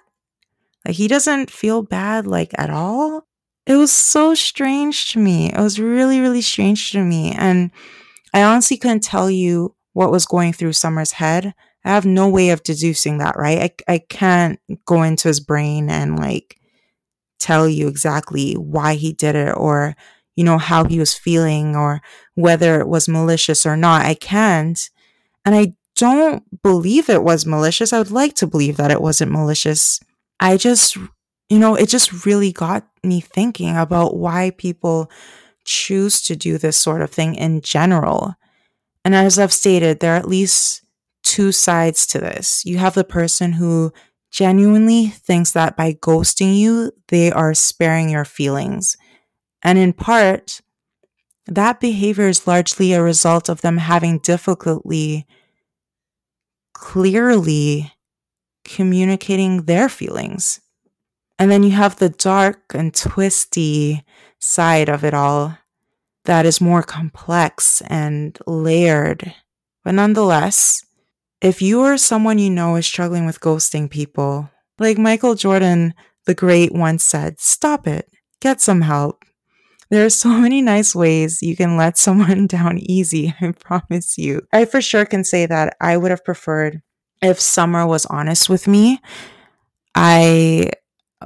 Like 0.84 0.96
he 0.96 1.08
doesn't 1.08 1.50
feel 1.50 1.82
bad 1.82 2.26
like 2.26 2.52
at 2.58 2.70
all. 2.70 3.26
It 3.66 3.76
was 3.76 3.90
so 3.90 4.34
strange 4.34 5.10
to 5.12 5.18
me. 5.18 5.52
It 5.52 5.58
was 5.58 5.80
really, 5.80 6.20
really 6.20 6.42
strange 6.42 6.92
to 6.92 7.02
me. 7.02 7.32
And 7.32 7.70
I 8.36 8.42
honestly 8.42 8.76
couldn't 8.76 9.02
tell 9.02 9.30
you 9.30 9.74
what 9.94 10.10
was 10.10 10.26
going 10.26 10.52
through 10.52 10.74
Summer's 10.74 11.12
head. 11.12 11.54
I 11.86 11.88
have 11.88 12.04
no 12.04 12.28
way 12.28 12.50
of 12.50 12.62
deducing 12.62 13.16
that, 13.16 13.34
right? 13.34 13.74
I, 13.88 13.94
I 13.94 13.98
can't 13.98 14.60
go 14.84 15.02
into 15.02 15.28
his 15.28 15.40
brain 15.40 15.88
and 15.88 16.18
like 16.18 16.60
tell 17.38 17.66
you 17.66 17.88
exactly 17.88 18.52
why 18.52 18.96
he 18.96 19.14
did 19.14 19.36
it 19.36 19.56
or, 19.56 19.96
you 20.34 20.44
know, 20.44 20.58
how 20.58 20.84
he 20.84 20.98
was 20.98 21.14
feeling 21.14 21.76
or 21.76 22.02
whether 22.34 22.78
it 22.78 22.88
was 22.88 23.08
malicious 23.08 23.64
or 23.64 23.74
not. 23.74 24.04
I 24.04 24.12
can't. 24.12 24.90
And 25.46 25.54
I 25.54 25.72
don't 25.94 26.44
believe 26.62 27.08
it 27.08 27.22
was 27.22 27.46
malicious. 27.46 27.94
I 27.94 27.98
would 27.98 28.10
like 28.10 28.34
to 28.34 28.46
believe 28.46 28.76
that 28.76 28.90
it 28.90 29.00
wasn't 29.00 29.32
malicious. 29.32 29.98
I 30.40 30.58
just, 30.58 30.98
you 31.48 31.58
know, 31.58 31.74
it 31.74 31.88
just 31.88 32.26
really 32.26 32.52
got 32.52 32.86
me 33.02 33.22
thinking 33.22 33.78
about 33.78 34.14
why 34.14 34.50
people 34.58 35.10
choose 35.66 36.22
to 36.22 36.36
do 36.36 36.56
this 36.56 36.76
sort 36.76 37.02
of 37.02 37.10
thing 37.10 37.34
in 37.34 37.60
general. 37.60 38.34
And 39.04 39.14
as 39.14 39.38
I've 39.38 39.52
stated, 39.52 40.00
there 40.00 40.14
are 40.14 40.18
at 40.18 40.28
least 40.28 40.82
two 41.22 41.52
sides 41.52 42.06
to 42.08 42.18
this. 42.18 42.64
You 42.64 42.78
have 42.78 42.94
the 42.94 43.04
person 43.04 43.52
who 43.52 43.92
genuinely 44.30 45.08
thinks 45.08 45.52
that 45.52 45.76
by 45.76 45.92
ghosting 45.94 46.56
you, 46.56 46.92
they 47.08 47.30
are 47.30 47.54
sparing 47.54 48.08
your 48.08 48.24
feelings. 48.24 48.96
And 49.62 49.78
in 49.78 49.92
part, 49.92 50.60
that 51.46 51.80
behavior 51.80 52.28
is 52.28 52.46
largely 52.46 52.92
a 52.92 53.02
result 53.02 53.48
of 53.48 53.60
them 53.60 53.78
having 53.78 54.18
difficulty 54.18 55.26
clearly 56.76 57.90
communicating 58.64 59.62
their 59.62 59.88
feelings. 59.88 60.60
And 61.38 61.50
then 61.50 61.62
you 61.62 61.70
have 61.70 61.96
the 61.96 62.10
dark 62.10 62.74
and 62.74 62.94
twisty 62.94 64.04
side 64.46 64.88
of 64.88 65.04
it 65.04 65.12
all 65.12 65.58
that 66.24 66.46
is 66.46 66.60
more 66.60 66.82
complex 66.82 67.82
and 67.82 68.38
layered. 68.46 69.34
But 69.84 69.94
nonetheless, 69.94 70.84
if 71.40 71.62
you 71.62 71.80
or 71.80 71.98
someone 71.98 72.38
you 72.38 72.50
know 72.50 72.76
is 72.76 72.86
struggling 72.86 73.26
with 73.26 73.40
ghosting 73.40 73.90
people, 73.90 74.50
like 74.78 74.98
Michael 74.98 75.34
Jordan 75.34 75.94
the 76.26 76.34
Great 76.34 76.72
once 76.72 77.04
said, 77.04 77.40
stop 77.40 77.86
it, 77.86 78.08
get 78.40 78.60
some 78.60 78.82
help. 78.82 79.24
There 79.90 80.04
are 80.04 80.10
so 80.10 80.28
many 80.40 80.62
nice 80.62 80.94
ways 80.94 81.42
you 81.42 81.56
can 81.56 81.76
let 81.76 81.98
someone 81.98 82.46
down 82.48 82.78
easy, 82.78 83.34
I 83.40 83.52
promise 83.52 84.18
you. 84.18 84.42
I 84.52 84.64
for 84.64 84.80
sure 84.80 85.06
can 85.06 85.24
say 85.24 85.46
that 85.46 85.76
I 85.80 85.96
would 85.96 86.10
have 86.10 86.24
preferred 86.24 86.82
if 87.22 87.40
Summer 87.40 87.86
was 87.86 88.06
honest 88.06 88.48
with 88.48 88.68
me. 88.68 89.00
I, 89.94 90.70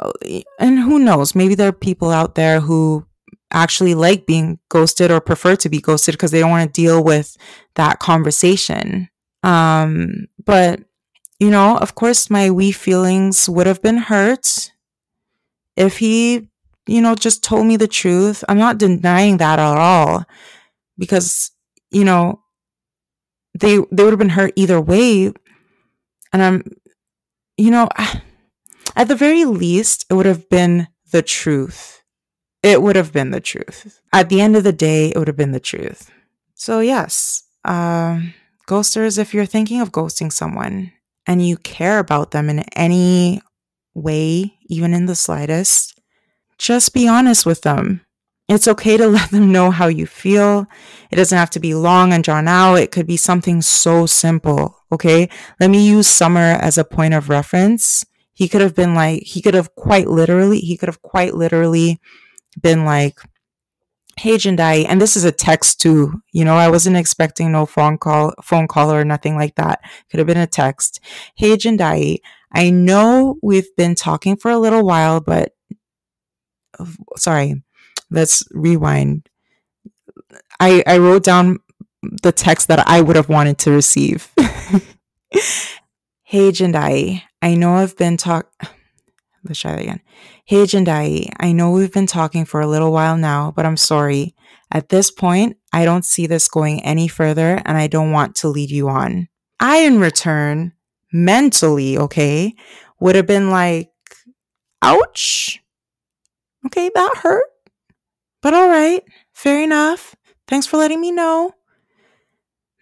oh, 0.01 0.13
and 0.59 0.79
who 0.79 0.99
knows, 0.99 1.35
maybe 1.35 1.55
there 1.55 1.69
are 1.69 1.73
people 1.73 2.11
out 2.11 2.35
there 2.35 2.61
who 2.61 3.07
actually 3.53 3.95
like 3.95 4.27
being 4.27 4.59
ghosted 4.69 5.11
or 5.11 5.21
prefer 5.21 5.57
to 5.57 5.69
be 5.69 5.81
ghosted 5.81 6.15
because 6.15 6.31
they 6.31 6.41
don't 6.41 6.51
want 6.51 6.73
to 6.73 6.81
deal 6.81 7.03
with 7.03 7.37
that 7.75 7.99
conversation. 7.99 9.09
Um, 9.43 10.27
but 10.45 10.81
you 11.39 11.51
know, 11.51 11.79
of 11.79 11.95
course, 11.95 12.29
my 12.29 12.51
wee 12.51 12.73
feelings 12.73 13.49
would 13.49 13.67
have 13.67 13.81
been 13.81 13.97
hurt 13.97 14.73
if 15.77 15.99
he 15.99 16.51
you 16.91 17.01
know, 17.01 17.15
just 17.15 17.45
told 17.45 17.67
me 17.67 17.77
the 17.77 17.87
truth. 17.87 18.43
I'm 18.49 18.59
not 18.59 18.79
denying 18.79 19.37
that 19.37 19.61
at 19.61 19.79
all 19.79 20.25
because, 20.99 21.53
you 21.93 22.05
know, 22.05 22.41
they 23.59 23.77
they 23.93 24.03
would 24.03 24.13
have 24.13 24.19
been 24.19 24.31
hurt 24.31 24.53
either 24.57 24.81
way. 24.81 25.33
And 26.33 26.43
I'm 26.43 26.65
you 27.57 27.71
know, 27.71 27.89
at 28.97 29.07
the 29.09 29.15
very 29.15 29.45
least, 29.45 30.07
it 30.11 30.15
would 30.15 30.27
have 30.27 30.49
been 30.49 30.89
the 31.13 31.23
truth. 31.23 32.00
It 32.63 32.83
would 32.83 32.97
have 32.97 33.13
been 33.13 33.31
the 33.31 33.41
truth. 33.41 34.01
At 34.13 34.29
the 34.29 34.41
end 34.41 34.57
of 34.57 34.65
the 34.65 34.73
day, 34.73 35.09
it 35.09 35.17
would 35.17 35.29
have 35.29 35.37
been 35.37 35.53
the 35.53 35.61
truth. 35.61 36.11
So 36.55 36.81
yes, 36.81 37.45
uh, 37.65 38.21
ghosters, 38.69 39.19
if 39.19 39.33
you're 39.33 39.47
thinking 39.47 39.81
of 39.81 39.93
ghosting 39.93 40.31
someone 40.31 40.93
and 41.27 41.47
you 41.47 41.57
care 41.57 41.99
about 41.99 42.33
them 42.33 42.51
in 42.51 42.61
any 42.77 43.41
way, 43.95 44.55
even 44.67 44.93
in 44.93 45.07
the 45.07 45.15
slightest, 45.15 45.99
just 46.59 46.93
be 46.93 47.09
honest 47.09 47.47
with 47.47 47.63
them. 47.63 48.03
It's 48.49 48.69
okay 48.69 48.97
to 48.97 49.07
let 49.19 49.31
them 49.31 49.53
know 49.53 49.71
how 49.71 49.87
you 49.87 50.07
feel. 50.07 50.67
It 51.11 51.17
doesn't 51.17 51.39
have 51.39 51.51
to 51.51 51.61
be 51.61 51.75
long 51.75 52.13
and 52.13 52.23
drawn 52.23 52.47
out. 52.47 52.75
It 52.75 52.91
could 52.91 53.07
be 53.07 53.17
something 53.17 53.63
so 53.63 54.07
simple. 54.07 54.77
Okay. 54.93 55.29
Let 55.61 55.71
me 55.71 55.87
use 55.87 56.07
Summer 56.07 56.59
as 56.61 56.77
a 56.77 56.85
point 56.85 57.15
of 57.15 57.29
reference. 57.29 58.05
He 58.35 58.49
could 58.49 58.61
have 58.61 58.75
been 58.75 58.95
like, 58.95 59.23
he 59.23 59.41
could 59.41 59.55
have 59.55 59.75
quite 59.75 60.09
literally, 60.09 60.59
he 60.59 60.77
could 60.77 60.89
have 60.89 61.03
quite 61.03 61.35
literally 61.35 62.01
been 62.61 62.85
like, 62.85 63.21
Hey 64.17 64.35
Jindai, 64.35 64.85
and 64.87 65.01
this 65.01 65.17
is 65.17 65.25
a 65.25 65.33
text 65.33 65.81
too. 65.81 66.21
You 66.33 66.45
know, 66.45 66.57
I 66.57 66.69
wasn't 66.69 66.97
expecting 66.97 67.53
no 67.53 67.65
phone 67.65 67.97
call, 67.97 68.35
phone 68.43 68.69
call 68.69 68.93
or 68.93 69.05
nothing 69.05 69.37
like 69.37 69.55
that. 69.55 69.81
Could 70.11 70.19
have 70.19 70.27
been 70.27 70.37
a 70.37 70.47
text. 70.47 71.01
Hey 71.37 71.57
Jindai, 71.57 72.19
I 72.53 72.71
know 72.71 73.39
we've 73.43 73.75
been 73.77 73.95
talking 73.95 74.37
for 74.37 74.51
a 74.51 74.59
little 74.59 74.85
while, 74.85 75.21
but 75.21 75.55
sorry, 77.17 77.63
let's 78.11 78.43
rewind. 78.51 79.29
I, 80.59 80.83
I 80.87 80.99
wrote 80.99 81.25
down 81.25 81.61
the 82.03 82.33
text 82.33 82.69
that 82.69 82.87
I 82.87 83.01
would 83.01 83.17
have 83.17 83.29
wanted 83.29 83.59
to 83.59 83.71
receive. 83.71 84.31
hey, 86.23 86.51
Jindai, 86.51 87.23
I 87.43 87.55
know 87.55 87.75
I've 87.75 87.97
been 87.97 88.17
talk. 88.17 88.53
Let's 89.45 89.59
try 89.59 89.73
that 89.73 89.81
again. 89.81 90.01
Hey, 90.51 90.65
Jindai, 90.65 91.31
I 91.39 91.53
know 91.53 91.71
we've 91.71 91.93
been 91.93 92.09
talking 92.09 92.45
for 92.45 92.61
a 92.61 92.67
little 92.67 92.91
while 92.91 93.17
now, 93.17 93.53
but 93.55 93.65
I'm 93.65 93.77
sorry. 93.77 94.35
At 94.73 94.89
this 94.89 95.09
point, 95.09 95.57
I 95.73 95.85
don't 95.85 96.05
see 96.05 96.27
this 96.27 96.49
going 96.49 96.83
any 96.85 97.07
further 97.07 97.63
and 97.65 97.79
I 97.79 97.87
don't 97.87 98.11
want 98.11 98.35
to 98.39 98.49
lead 98.49 98.69
you 98.69 98.89
on. 98.89 99.29
I, 99.61 99.77
in 99.77 100.01
return, 100.01 100.73
mentally, 101.13 101.97
okay, 101.97 102.57
would 102.99 103.15
have 103.15 103.29
been 103.29 103.51
like, 103.51 103.93
ouch. 104.83 105.63
Okay, 106.67 106.91
that 106.97 107.19
hurt. 107.19 107.47
But 108.43 108.53
all 108.53 108.69
right, 108.69 109.05
fair 109.33 109.63
enough. 109.63 110.17
Thanks 110.49 110.67
for 110.67 110.79
letting 110.79 111.01
me 111.01 111.13
know. 111.13 111.53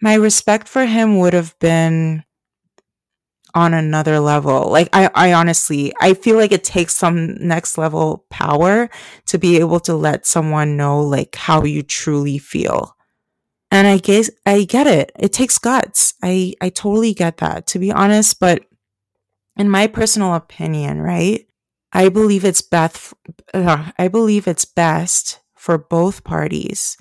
My 0.01 0.15
respect 0.15 0.67
for 0.67 0.87
him 0.87 1.19
would 1.19 1.33
have 1.33 1.53
been 1.59 2.23
on 3.59 3.73
another 3.73 4.19
level. 4.19 4.69
Like 4.69 4.89
I, 4.93 5.09
I 5.13 5.33
honestly, 5.33 5.93
I 5.99 6.13
feel 6.13 6.37
like 6.37 6.51
it 6.51 6.63
takes 6.63 6.95
some 6.95 7.35
next 7.35 7.77
level 7.77 8.25
power 8.29 8.89
to 9.27 9.37
be 9.37 9.57
able 9.57 9.79
to 9.81 9.95
let 9.95 10.25
someone 10.25 10.77
know 10.77 11.01
like 11.01 11.35
how 11.35 11.63
you 11.63 11.83
truly 11.83 12.37
feel. 12.37 12.95
And 13.71 13.85
I 13.87 13.97
guess 13.97 14.29
I 14.45 14.63
get 14.63 14.87
it. 14.87 15.11
It 15.19 15.33
takes 15.33 15.59
guts. 15.59 16.15
I, 16.23 16.53
I 16.61 16.69
totally 16.69 17.13
get 17.13 17.37
that 17.37 17.67
to 17.67 17.79
be 17.79 17.91
honest. 17.91 18.39
But 18.39 18.65
in 19.57 19.69
my 19.69 19.87
personal 19.87 20.33
opinion, 20.33 21.01
right? 21.01 21.45
I 21.91 22.09
believe 22.09 22.45
it's 22.45 22.61
best. 22.61 23.13
Uh, 23.53 23.91
I 23.97 24.07
believe 24.07 24.47
it's 24.47 24.65
best 24.65 25.39
for 25.55 25.77
both 25.77 26.23
parties 26.23 26.97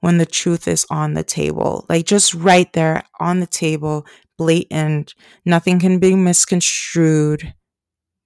when 0.00 0.18
the 0.18 0.26
truth 0.26 0.68
is 0.68 0.84
on 0.90 1.14
the 1.14 1.24
table, 1.24 1.86
like 1.88 2.04
just 2.04 2.34
right 2.34 2.70
there 2.74 3.02
on 3.20 3.40
the 3.40 3.46
table, 3.46 4.04
blatant. 4.36 5.14
Nothing 5.44 5.78
can 5.78 5.98
be 5.98 6.14
misconstrued. 6.14 7.54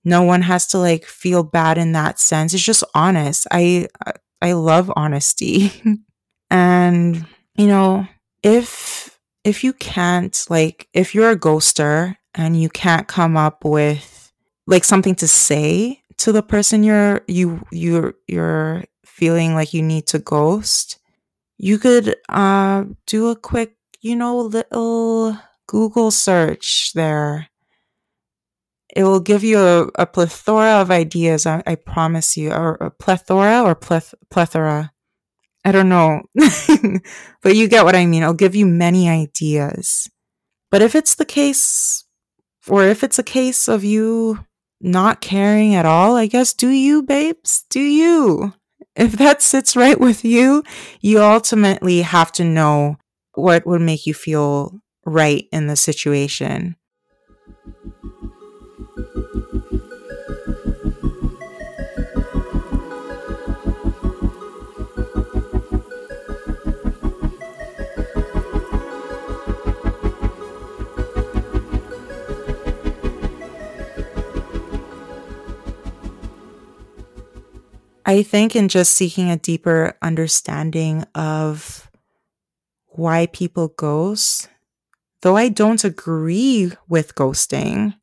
No 0.04 0.22
one 0.22 0.42
has 0.42 0.66
to 0.68 0.78
like 0.78 1.04
feel 1.04 1.42
bad 1.42 1.78
in 1.78 1.92
that 1.92 2.18
sense. 2.18 2.54
It's 2.54 2.62
just 2.62 2.84
honest. 2.94 3.46
I 3.50 3.88
I 4.40 4.52
love 4.52 4.92
honesty, 4.96 5.72
and 6.50 7.26
you 7.56 7.66
know 7.66 8.06
if 8.42 9.18
if 9.44 9.64
you 9.64 9.72
can't 9.72 10.46
like 10.48 10.88
if 10.92 11.14
you're 11.14 11.30
a 11.30 11.38
ghoster 11.38 12.16
and 12.34 12.60
you 12.60 12.68
can't 12.68 13.08
come 13.08 13.36
up 13.36 13.64
with 13.64 14.32
like 14.66 14.84
something 14.84 15.14
to 15.16 15.28
say 15.28 16.02
to 16.18 16.32
the 16.32 16.42
person 16.42 16.82
you're 16.84 17.22
you 17.26 17.64
you're 17.72 18.14
you're 18.26 18.84
feeling 19.04 19.54
like 19.54 19.74
you 19.74 19.82
need 19.82 20.06
to 20.06 20.18
ghost 20.18 20.98
you 21.56 21.78
could 21.78 22.16
uh 22.28 22.84
do 23.06 23.28
a 23.28 23.36
quick 23.36 23.74
you 24.00 24.14
know 24.14 24.38
little 24.38 25.36
google 25.68 26.10
search 26.10 26.92
there 26.94 27.48
it 28.94 29.04
will 29.04 29.20
give 29.20 29.44
you 29.44 29.58
a, 29.58 29.88
a 29.96 30.06
plethora 30.06 30.80
of 30.80 30.90
ideas. 30.90 31.46
I, 31.46 31.62
I, 31.66 31.74
promise 31.74 32.36
you, 32.36 32.50
or 32.50 32.74
a 32.74 32.90
plethora 32.90 33.62
or 33.62 33.74
pleth, 33.74 34.14
plethora. 34.30 34.92
I 35.64 35.72
don't 35.72 35.88
know, 35.88 36.22
but 37.42 37.54
you 37.54 37.68
get 37.68 37.84
what 37.84 37.94
I 37.94 38.06
mean. 38.06 38.22
It'll 38.22 38.34
give 38.34 38.54
you 38.54 38.64
many 38.64 39.08
ideas. 39.08 40.08
But 40.70 40.82
if 40.82 40.94
it's 40.94 41.14
the 41.14 41.24
case, 41.24 42.04
or 42.66 42.84
if 42.84 43.04
it's 43.04 43.18
a 43.18 43.24
case 43.24 43.68
of 43.68 43.84
you 43.84 44.44
not 44.80 45.20
caring 45.20 45.74
at 45.74 45.84
all, 45.84 46.16
I 46.16 46.26
guess, 46.26 46.54
do 46.54 46.68
you, 46.68 47.02
babes? 47.02 47.64
Do 47.70 47.80
you? 47.80 48.54
If 48.96 49.12
that 49.12 49.42
sits 49.42 49.76
right 49.76 50.00
with 50.00 50.24
you, 50.24 50.62
you 51.00 51.20
ultimately 51.20 52.02
have 52.02 52.32
to 52.32 52.44
know 52.44 52.96
what 53.34 53.66
would 53.66 53.80
make 53.80 54.06
you 54.06 54.14
feel 54.14 54.80
right 55.08 55.46
in 55.52 55.66
the 55.66 55.76
situation. 55.76 56.76
I 78.08 78.22
think 78.22 78.56
in 78.56 78.68
just 78.68 78.94
seeking 78.94 79.30
a 79.30 79.36
deeper 79.36 79.94
understanding 80.00 81.04
of 81.14 81.90
why 82.86 83.26
people 83.26 83.68
ghost, 83.68 84.48
though 85.22 85.36
I 85.36 85.48
don't 85.48 85.84
agree 85.84 86.72
with 86.88 87.14
ghosting, 87.14 87.94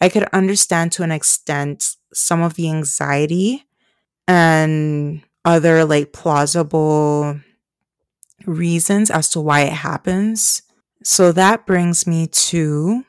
I 0.00 0.08
could 0.08 0.24
understand 0.32 0.92
to 0.92 1.02
an 1.02 1.12
extent 1.12 1.96
some 2.12 2.42
of 2.42 2.54
the 2.54 2.68
anxiety 2.68 3.66
and 4.26 5.22
other 5.44 5.84
like 5.84 6.12
plausible 6.12 7.40
reasons 8.46 9.10
as 9.10 9.28
to 9.30 9.40
why 9.40 9.62
it 9.62 9.72
happens. 9.72 10.62
So 11.02 11.32
that 11.32 11.66
brings 11.66 12.06
me 12.06 12.26
to 12.26 13.04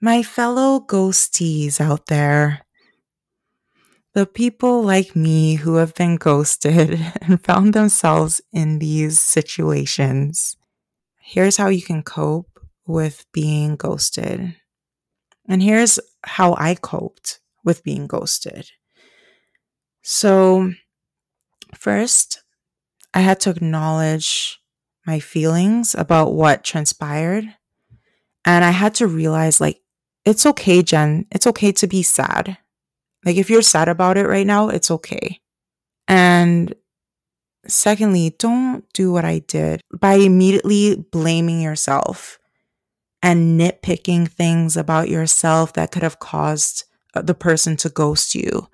my 0.00 0.22
fellow 0.22 0.80
ghosties 0.80 1.80
out 1.80 2.06
there 2.06 2.62
the 4.18 4.26
people 4.26 4.82
like 4.82 5.14
me 5.14 5.54
who 5.54 5.76
have 5.76 5.94
been 5.94 6.16
ghosted 6.16 6.98
and 7.22 7.40
found 7.40 7.72
themselves 7.72 8.40
in 8.52 8.80
these 8.80 9.20
situations. 9.20 10.56
Here's 11.30 11.58
how 11.58 11.68
you 11.68 11.82
can 11.82 12.02
cope 12.02 12.58
with 12.86 13.26
being 13.34 13.76
ghosted. 13.76 14.56
And 15.46 15.62
here's 15.62 16.00
how 16.24 16.54
I 16.54 16.74
coped 16.74 17.40
with 17.62 17.84
being 17.84 18.06
ghosted. 18.06 18.70
So, 20.00 20.72
first, 21.74 22.42
I 23.12 23.20
had 23.20 23.40
to 23.40 23.50
acknowledge 23.50 24.58
my 25.06 25.20
feelings 25.20 25.94
about 25.94 26.32
what 26.32 26.64
transpired. 26.64 27.44
And 28.46 28.64
I 28.64 28.70
had 28.70 28.94
to 28.94 29.06
realize, 29.06 29.60
like, 29.60 29.82
it's 30.24 30.46
okay, 30.46 30.82
Jen. 30.82 31.26
It's 31.30 31.46
okay 31.46 31.72
to 31.72 31.86
be 31.86 32.02
sad. 32.02 32.56
Like, 33.22 33.36
if 33.36 33.50
you're 33.50 33.60
sad 33.60 33.90
about 33.90 34.16
it 34.16 34.26
right 34.26 34.46
now, 34.46 34.70
it's 34.70 34.90
okay. 34.90 35.40
And 36.06 36.74
secondly, 37.68 38.34
don't 38.38 38.84
do 38.92 39.12
what 39.12 39.24
I 39.24 39.40
did 39.40 39.82
by 39.92 40.14
immediately 40.14 40.96
blaming 40.96 41.60
yourself 41.60 42.38
and 43.22 43.60
nitpicking 43.60 44.28
things 44.28 44.76
about 44.76 45.08
yourself 45.08 45.72
that 45.74 45.90
could 45.90 46.02
have 46.02 46.18
caused 46.18 46.84
uh, 47.14 47.22
the 47.22 47.34
person 47.34 47.76
to 47.78 47.88
ghost 47.88 48.34
you. 48.34 48.68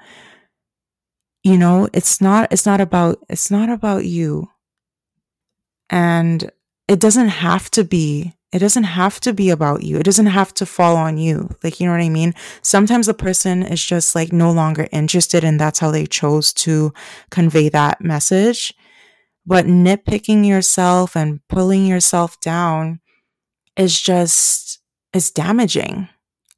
You 1.42 1.58
know, 1.58 1.88
it's 1.92 2.20
not 2.20 2.52
it's 2.52 2.66
not 2.66 2.80
about 2.80 3.18
it's 3.28 3.50
not 3.50 3.68
about 3.68 4.04
you. 4.04 4.48
And 5.90 6.50
it 6.88 7.00
doesn't 7.00 7.28
have 7.28 7.70
to 7.72 7.84
be 7.84 8.34
it 8.54 8.60
doesn't 8.60 8.84
have 8.84 9.18
to 9.20 9.32
be 9.32 9.50
about 9.50 9.82
you. 9.82 9.98
It 9.98 10.04
doesn't 10.04 10.26
have 10.26 10.54
to 10.54 10.64
fall 10.64 10.96
on 10.96 11.18
you. 11.18 11.50
Like, 11.64 11.80
you 11.80 11.86
know 11.86 11.92
what 11.92 12.04
I 12.04 12.08
mean? 12.08 12.34
Sometimes 12.62 13.06
the 13.06 13.12
person 13.14 13.64
is 13.64 13.84
just 13.84 14.14
like 14.14 14.32
no 14.32 14.52
longer 14.52 14.86
interested 14.92 15.42
and 15.42 15.58
that's 15.58 15.80
how 15.80 15.90
they 15.90 16.06
chose 16.06 16.52
to 16.52 16.94
convey 17.30 17.68
that 17.70 18.00
message. 18.00 18.72
But 19.46 19.66
nitpicking 19.66 20.46
yourself 20.46 21.16
and 21.16 21.40
pulling 21.48 21.86
yourself 21.86 22.40
down 22.40 23.00
is 23.76 24.00
just, 24.00 24.80
is 25.12 25.30
damaging 25.30 26.08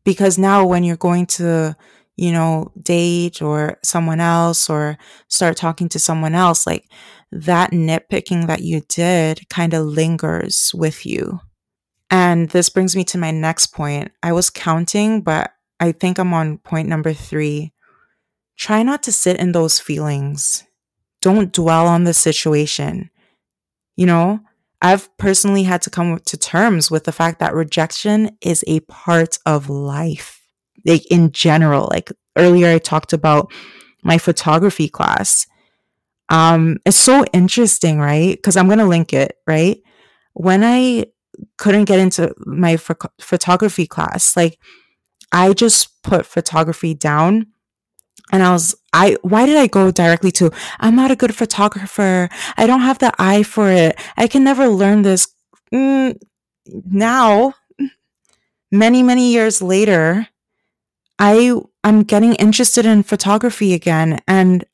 because 0.04 0.38
now 0.38 0.64
when 0.66 0.84
you're 0.84 0.96
going 0.96 1.26
to, 1.26 1.76
you 2.16 2.32
know, 2.32 2.72
date 2.80 3.42
or 3.42 3.78
someone 3.82 4.20
else 4.20 4.70
or 4.70 4.98
start 5.28 5.56
talking 5.56 5.88
to 5.90 5.98
someone 5.98 6.34
else, 6.34 6.66
like 6.66 6.88
that 7.32 7.72
nitpicking 7.72 8.46
that 8.46 8.62
you 8.62 8.82
did 8.88 9.48
kind 9.48 9.74
of 9.74 9.84
lingers 9.84 10.70
with 10.74 11.04
you 11.04 11.40
and 12.10 12.50
this 12.50 12.68
brings 12.68 12.94
me 12.94 13.04
to 13.04 13.18
my 13.18 13.30
next 13.30 13.68
point. 13.68 14.12
I 14.22 14.32
was 14.32 14.50
counting, 14.50 15.22
but 15.22 15.52
I 15.80 15.92
think 15.92 16.18
I'm 16.18 16.32
on 16.32 16.58
point 16.58 16.88
number 16.88 17.12
three. 17.12 17.72
Try 18.56 18.82
not 18.82 19.02
to 19.04 19.12
sit 19.12 19.38
in 19.38 19.52
those 19.52 19.80
feelings. 19.80 20.64
Don't 21.26 21.52
dwell 21.52 21.88
on 21.88 22.04
the 22.04 22.14
situation. 22.14 23.10
You 23.96 24.06
know, 24.06 24.38
I've 24.80 25.04
personally 25.16 25.64
had 25.64 25.82
to 25.82 25.90
come 25.90 26.20
to 26.20 26.36
terms 26.36 26.88
with 26.88 27.02
the 27.02 27.10
fact 27.10 27.40
that 27.40 27.52
rejection 27.52 28.36
is 28.40 28.62
a 28.68 28.78
part 28.80 29.36
of 29.44 29.68
life. 29.68 30.46
Like 30.84 31.04
in 31.10 31.32
general, 31.32 31.88
like 31.90 32.12
earlier 32.36 32.68
I 32.68 32.78
talked 32.78 33.12
about 33.12 33.52
my 34.04 34.18
photography 34.18 34.88
class. 34.88 35.48
Um, 36.28 36.76
it's 36.86 36.96
so 36.96 37.24
interesting, 37.32 37.98
right? 37.98 38.36
Because 38.36 38.56
I'm 38.56 38.66
going 38.66 38.78
to 38.78 38.84
link 38.86 39.12
it, 39.12 39.36
right? 39.48 39.82
When 40.34 40.62
I 40.62 41.06
couldn't 41.56 41.86
get 41.86 41.98
into 41.98 42.32
my 42.38 42.76
ph- 42.76 43.10
photography 43.20 43.88
class. 43.88 44.36
Like 44.36 44.60
I 45.32 45.52
just 45.54 46.00
put 46.04 46.24
photography 46.24 46.94
down 46.94 47.48
and 48.32 48.42
I 48.42 48.52
was 48.52 48.74
I 48.92 49.16
why 49.22 49.46
did 49.46 49.56
I 49.56 49.66
go 49.66 49.90
directly 49.90 50.30
to 50.32 50.50
I'm 50.80 50.96
not 50.96 51.10
a 51.10 51.16
good 51.16 51.34
photographer. 51.34 52.28
I 52.56 52.66
don't 52.66 52.80
have 52.80 52.98
the 52.98 53.12
eye 53.18 53.42
for 53.42 53.70
it. 53.70 53.98
I 54.16 54.26
can 54.26 54.44
never 54.44 54.68
learn 54.68 55.02
this. 55.02 55.28
Mm, 55.72 56.18
now 56.90 57.54
many 58.70 59.02
many 59.02 59.32
years 59.32 59.62
later 59.62 60.28
I 61.18 61.60
I'm 61.84 62.02
getting 62.02 62.34
interested 62.34 62.84
in 62.84 63.02
photography 63.02 63.74
again 63.74 64.20
and 64.26 64.64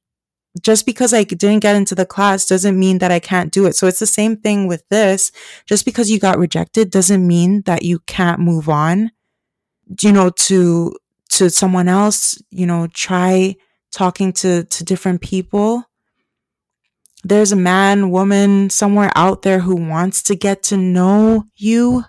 just 0.61 0.85
because 0.85 1.15
I 1.15 1.25
didn't 1.25 1.61
get 1.61 1.77
into 1.77 1.95
the 1.95 2.05
class 2.05 2.47
doesn't 2.47 2.79
mean 2.79 2.99
that 2.99 3.11
I 3.11 3.21
can't 3.21 3.53
do 3.53 3.65
it. 3.65 3.75
So 3.75 3.87
it's 3.87 4.01
the 4.01 4.07
same 4.07 4.37
thing 4.37 4.67
with 4.67 4.87
this. 4.91 5.33
Just 5.65 5.85
because 5.87 6.11
you 6.11 6.19
got 6.19 6.39
rejected 6.39 6.91
doesn't 6.91 7.27
mean 7.27 7.63
that 7.63 7.85
you 7.85 8.01
can't 8.01 8.39
move 8.39 8.69
on, 8.69 9.13
you 10.03 10.13
know, 10.13 10.29
to, 10.29 10.95
to 11.33 11.51
someone 11.51 11.89
else, 11.89 12.41
you 12.51 12.67
know, 12.67 12.89
try 12.93 13.57
talking 13.91 14.33
to, 14.35 14.65
to 14.65 14.85
different 14.85 15.21
people. 15.21 15.85
There's 17.25 17.53
a 17.53 17.57
man, 17.57 18.11
woman 18.11 18.69
somewhere 18.71 19.11
out 19.15 19.43
there 19.43 19.61
who 19.61 19.77
wants 19.77 20.23
to 20.25 20.35
get 20.35 20.63
to 20.65 20.77
know 20.77 21.45
you, 21.57 22.05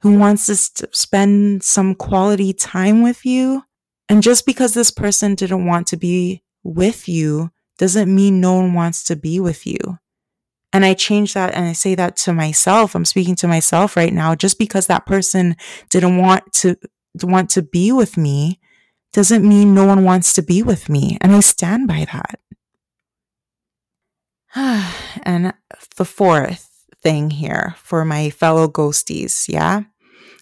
who 0.00 0.18
wants 0.18 0.46
to 0.46 0.56
st- 0.56 0.94
spend 0.94 1.62
some 1.62 1.94
quality 1.94 2.52
time 2.52 3.02
with 3.02 3.24
you. 3.24 3.64
And 4.08 4.22
just 4.22 4.46
because 4.46 4.74
this 4.74 4.90
person 4.90 5.34
didn't 5.34 5.66
want 5.66 5.86
to 5.88 5.96
be 5.96 6.42
with 6.64 7.08
you 7.08 7.50
doesn't 7.76 8.12
mean 8.12 8.40
no 8.40 8.54
one 8.54 8.74
wants 8.74 9.04
to 9.04 9.16
be 9.16 9.38
with 9.38 9.66
you. 9.66 9.98
And 10.72 10.84
I 10.84 10.94
change 10.94 11.34
that 11.34 11.54
and 11.54 11.66
I 11.66 11.72
say 11.72 11.94
that 11.94 12.16
to 12.18 12.32
myself. 12.32 12.94
I'm 12.94 13.04
speaking 13.04 13.36
to 13.36 13.48
myself 13.48 13.96
right 13.96 14.12
now. 14.12 14.34
Just 14.34 14.58
because 14.58 14.86
that 14.86 15.06
person 15.06 15.56
didn't 15.90 16.18
want 16.18 16.52
to 16.54 16.76
want 17.24 17.50
to 17.50 17.62
be 17.62 17.92
with 17.92 18.16
me 18.16 18.60
doesn't 19.12 19.46
mean 19.46 19.74
no 19.74 19.84
one 19.84 20.04
wants 20.04 20.32
to 20.34 20.42
be 20.42 20.62
with 20.62 20.88
me. 20.88 21.18
And 21.20 21.32
I 21.34 21.40
stand 21.40 21.88
by 21.88 22.06
that. 22.12 22.40
and 25.22 25.54
the 25.96 26.04
fourth 26.04 26.68
thing 27.02 27.30
here 27.30 27.74
for 27.78 28.04
my 28.04 28.30
fellow 28.30 28.68
ghosties, 28.68 29.48
yeah? 29.48 29.82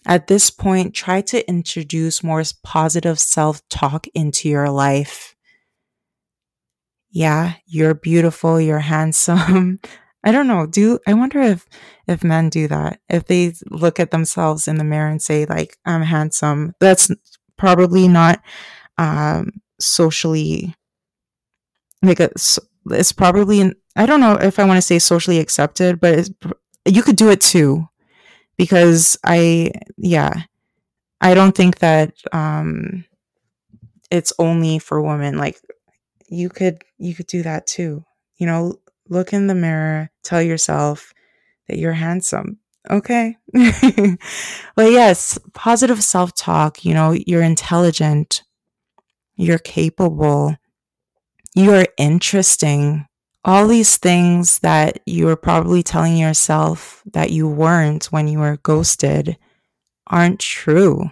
At 0.05 0.27
this 0.27 0.49
point, 0.49 0.93
try 0.93 1.21
to 1.21 1.47
introduce 1.49 2.23
more 2.23 2.43
positive 2.63 3.19
self 3.19 3.67
talk 3.69 4.07
into 4.13 4.47
your 4.47 4.69
life 4.69 5.35
yeah, 7.17 7.53
you're 7.65 7.95
beautiful, 7.95 8.59
you're 8.61 8.79
handsome. 8.95 9.79
I 10.23 10.31
don't 10.31 10.47
know. 10.47 10.65
Do 10.65 10.99
I 11.07 11.13
wonder 11.13 11.41
if 11.41 11.65
if 12.07 12.23
men 12.23 12.49
do 12.49 12.67
that? 12.67 12.99
If 13.09 13.25
they 13.27 13.53
look 13.69 13.99
at 13.99 14.11
themselves 14.11 14.67
in 14.67 14.77
the 14.77 14.83
mirror 14.83 15.09
and 15.09 15.21
say 15.21 15.45
like 15.45 15.77
I'm 15.85 16.01
handsome. 16.01 16.73
That's 16.79 17.09
probably 17.57 18.07
not 18.07 18.41
um 18.97 19.51
socially 19.79 20.75
like 22.01 22.19
a, 22.19 22.29
it's 22.91 23.11
probably 23.11 23.71
I 23.95 24.05
don't 24.05 24.19
know 24.21 24.33
if 24.35 24.59
I 24.59 24.65
want 24.65 24.77
to 24.77 24.81
say 24.81 24.99
socially 24.99 25.39
accepted, 25.39 25.99
but 25.99 26.29
you 26.85 27.01
could 27.01 27.15
do 27.15 27.29
it 27.29 27.41
too 27.41 27.87
because 28.57 29.17
I 29.25 29.71
yeah, 29.97 30.33
I 31.21 31.33
don't 31.33 31.55
think 31.55 31.79
that 31.79 32.13
um, 32.33 33.05
it's 34.11 34.33
only 34.39 34.79
for 34.79 35.01
women. 35.01 35.37
Like 35.37 35.59
you 36.29 36.49
could 36.49 36.83
you 36.97 37.15
could 37.15 37.27
do 37.27 37.43
that 37.43 37.67
too. 37.67 38.03
You 38.37 38.47
know, 38.47 38.75
look 39.09 39.33
in 39.33 39.47
the 39.47 39.55
mirror, 39.55 40.09
tell 40.23 40.41
yourself 40.41 41.13
that 41.67 41.77
you're 41.77 41.93
handsome. 41.93 42.59
Okay. 42.89 43.35
but 43.53 44.91
yes, 44.91 45.37
positive 45.53 46.03
self-talk, 46.03 46.85
you 46.85 46.93
know, 46.93 47.11
you're 47.11 47.41
intelligent, 47.41 48.43
you're 49.35 49.59
capable, 49.59 50.55
you're 51.53 51.87
interesting. 51.97 53.07
All 53.43 53.67
these 53.67 53.97
things 53.97 54.59
that 54.59 54.99
you 55.05 55.25
were 55.25 55.35
probably 55.35 55.83
telling 55.83 56.17
yourself 56.17 57.03
that 57.13 57.31
you 57.31 57.47
weren't 57.47 58.05
when 58.05 58.27
you 58.27 58.39
were 58.39 58.57
ghosted 58.57 59.37
aren't 60.07 60.39
true. 60.39 61.11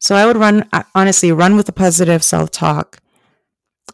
So 0.00 0.14
I 0.14 0.26
would 0.26 0.36
run, 0.36 0.68
honestly, 0.94 1.32
run 1.32 1.56
with 1.56 1.68
a 1.68 1.72
positive 1.72 2.22
self 2.22 2.50
talk. 2.50 2.98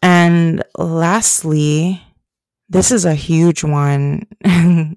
And 0.02 0.62
lastly, 0.76 2.02
this 2.68 2.90
is 2.90 3.04
a 3.04 3.14
huge 3.14 3.64
one. 3.64 4.26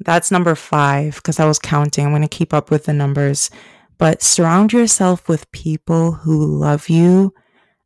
That's 0.00 0.30
number 0.30 0.54
five 0.54 1.16
because 1.16 1.40
I 1.40 1.46
was 1.46 1.58
counting. 1.58 2.04
I'm 2.04 2.12
going 2.12 2.22
to 2.22 2.28
keep 2.28 2.52
up 2.52 2.70
with 2.70 2.84
the 2.84 2.92
numbers. 2.92 3.50
But 3.98 4.22
surround 4.22 4.72
yourself 4.72 5.28
with 5.28 5.50
people 5.52 6.12
who 6.12 6.44
love 6.44 6.88
you 6.88 7.32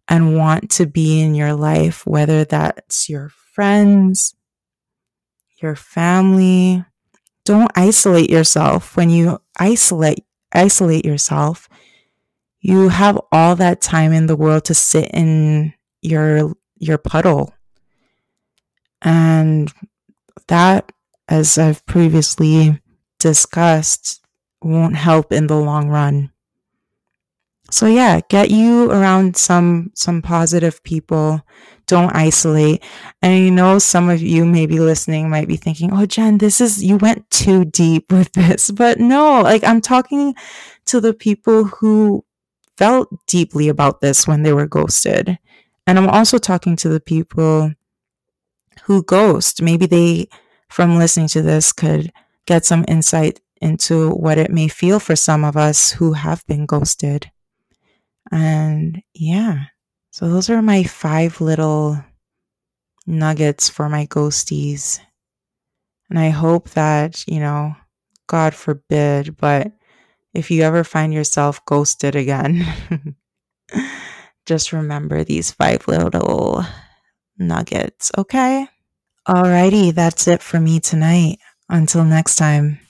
and 0.08 0.36
want 0.36 0.70
to 0.72 0.86
be 0.86 1.20
in 1.20 1.36
your 1.36 1.54
life, 1.54 2.04
whether 2.04 2.44
that's 2.44 3.08
your 3.08 3.28
friends, 3.28 4.34
your 5.62 5.76
family. 5.76 6.84
Don't 7.44 7.70
isolate 7.76 8.28
yourself. 8.28 8.96
When 8.96 9.08
you 9.08 9.40
isolate 9.58 10.24
isolate 10.52 11.04
yourself, 11.04 11.68
you 12.60 12.88
have 12.88 13.20
all 13.30 13.54
that 13.56 13.80
time 13.80 14.12
in 14.12 14.26
the 14.26 14.36
world 14.36 14.64
to 14.64 14.74
sit 14.74 15.10
in 15.12 15.74
your 16.02 16.54
your 16.76 16.98
puddle. 16.98 17.54
And 19.02 19.72
that 20.48 20.92
as 21.28 21.56
I've 21.58 21.84
previously 21.86 22.80
discussed 23.18 24.20
won't 24.62 24.96
help 24.96 25.32
in 25.32 25.46
the 25.46 25.56
long 25.56 25.88
run. 25.88 26.32
So 27.70 27.86
yeah, 27.86 28.20
get 28.28 28.50
you 28.50 28.90
around 28.90 29.36
some 29.36 29.92
some 29.94 30.22
positive 30.22 30.82
people. 30.82 31.40
Don't 31.86 32.14
isolate. 32.14 32.84
And 33.22 33.38
you 33.38 33.50
know 33.50 33.78
some 33.78 34.08
of 34.08 34.20
you 34.20 34.44
maybe 34.44 34.80
listening 34.80 35.30
might 35.30 35.48
be 35.48 35.56
thinking, 35.56 35.92
"Oh, 35.92 36.04
Jen, 36.04 36.38
this 36.38 36.60
is 36.60 36.82
you 36.82 36.96
went 36.96 37.30
too 37.30 37.64
deep 37.64 38.10
with 38.12 38.32
this." 38.32 38.70
But 38.70 38.98
no, 38.98 39.40
like 39.42 39.62
I'm 39.64 39.80
talking 39.80 40.34
to 40.86 41.00
the 41.00 41.14
people 41.14 41.64
who 41.64 42.24
felt 42.76 43.08
deeply 43.26 43.68
about 43.68 44.00
this 44.00 44.26
when 44.26 44.42
they 44.42 44.52
were 44.52 44.66
ghosted. 44.66 45.38
And 45.86 45.98
I'm 45.98 46.08
also 46.08 46.38
talking 46.38 46.76
to 46.76 46.88
the 46.88 47.00
people 47.00 47.72
who 48.84 49.02
ghost. 49.02 49.62
Maybe 49.62 49.86
they 49.86 50.28
from 50.68 50.98
listening 50.98 51.28
to 51.28 51.42
this 51.42 51.72
could 51.72 52.12
get 52.46 52.64
some 52.64 52.84
insight 52.88 53.40
into 53.60 54.10
what 54.10 54.38
it 54.38 54.50
may 54.50 54.68
feel 54.68 54.98
for 54.98 55.16
some 55.16 55.44
of 55.44 55.56
us 55.56 55.92
who 55.92 56.12
have 56.14 56.46
been 56.46 56.66
ghosted. 56.66 57.30
And 58.32 59.02
yeah, 59.14 59.64
so 60.10 60.28
those 60.28 60.48
are 60.48 60.62
my 60.62 60.84
five 60.84 61.40
little 61.40 62.02
nuggets 63.06 63.68
for 63.68 63.88
my 63.88 64.06
ghosties. 64.06 65.00
And 66.08 66.18
I 66.18 66.30
hope 66.30 66.70
that, 66.70 67.26
you 67.26 67.40
know, 67.40 67.74
God 68.26 68.54
forbid, 68.54 69.36
but 69.36 69.72
if 70.34 70.50
you 70.50 70.62
ever 70.62 70.84
find 70.84 71.12
yourself 71.12 71.64
ghosted 71.66 72.14
again, 72.14 72.66
just 74.46 74.72
remember 74.72 75.24
these 75.24 75.50
five 75.50 75.86
little 75.88 76.64
nuggets, 77.40 78.12
okay? 78.16 78.68
Alrighty, 79.26 79.94
that's 79.94 80.28
it 80.28 80.42
for 80.42 80.60
me 80.60 80.80
tonight. 80.80 81.38
Until 81.68 82.04
next 82.04 82.36
time. 82.36 82.80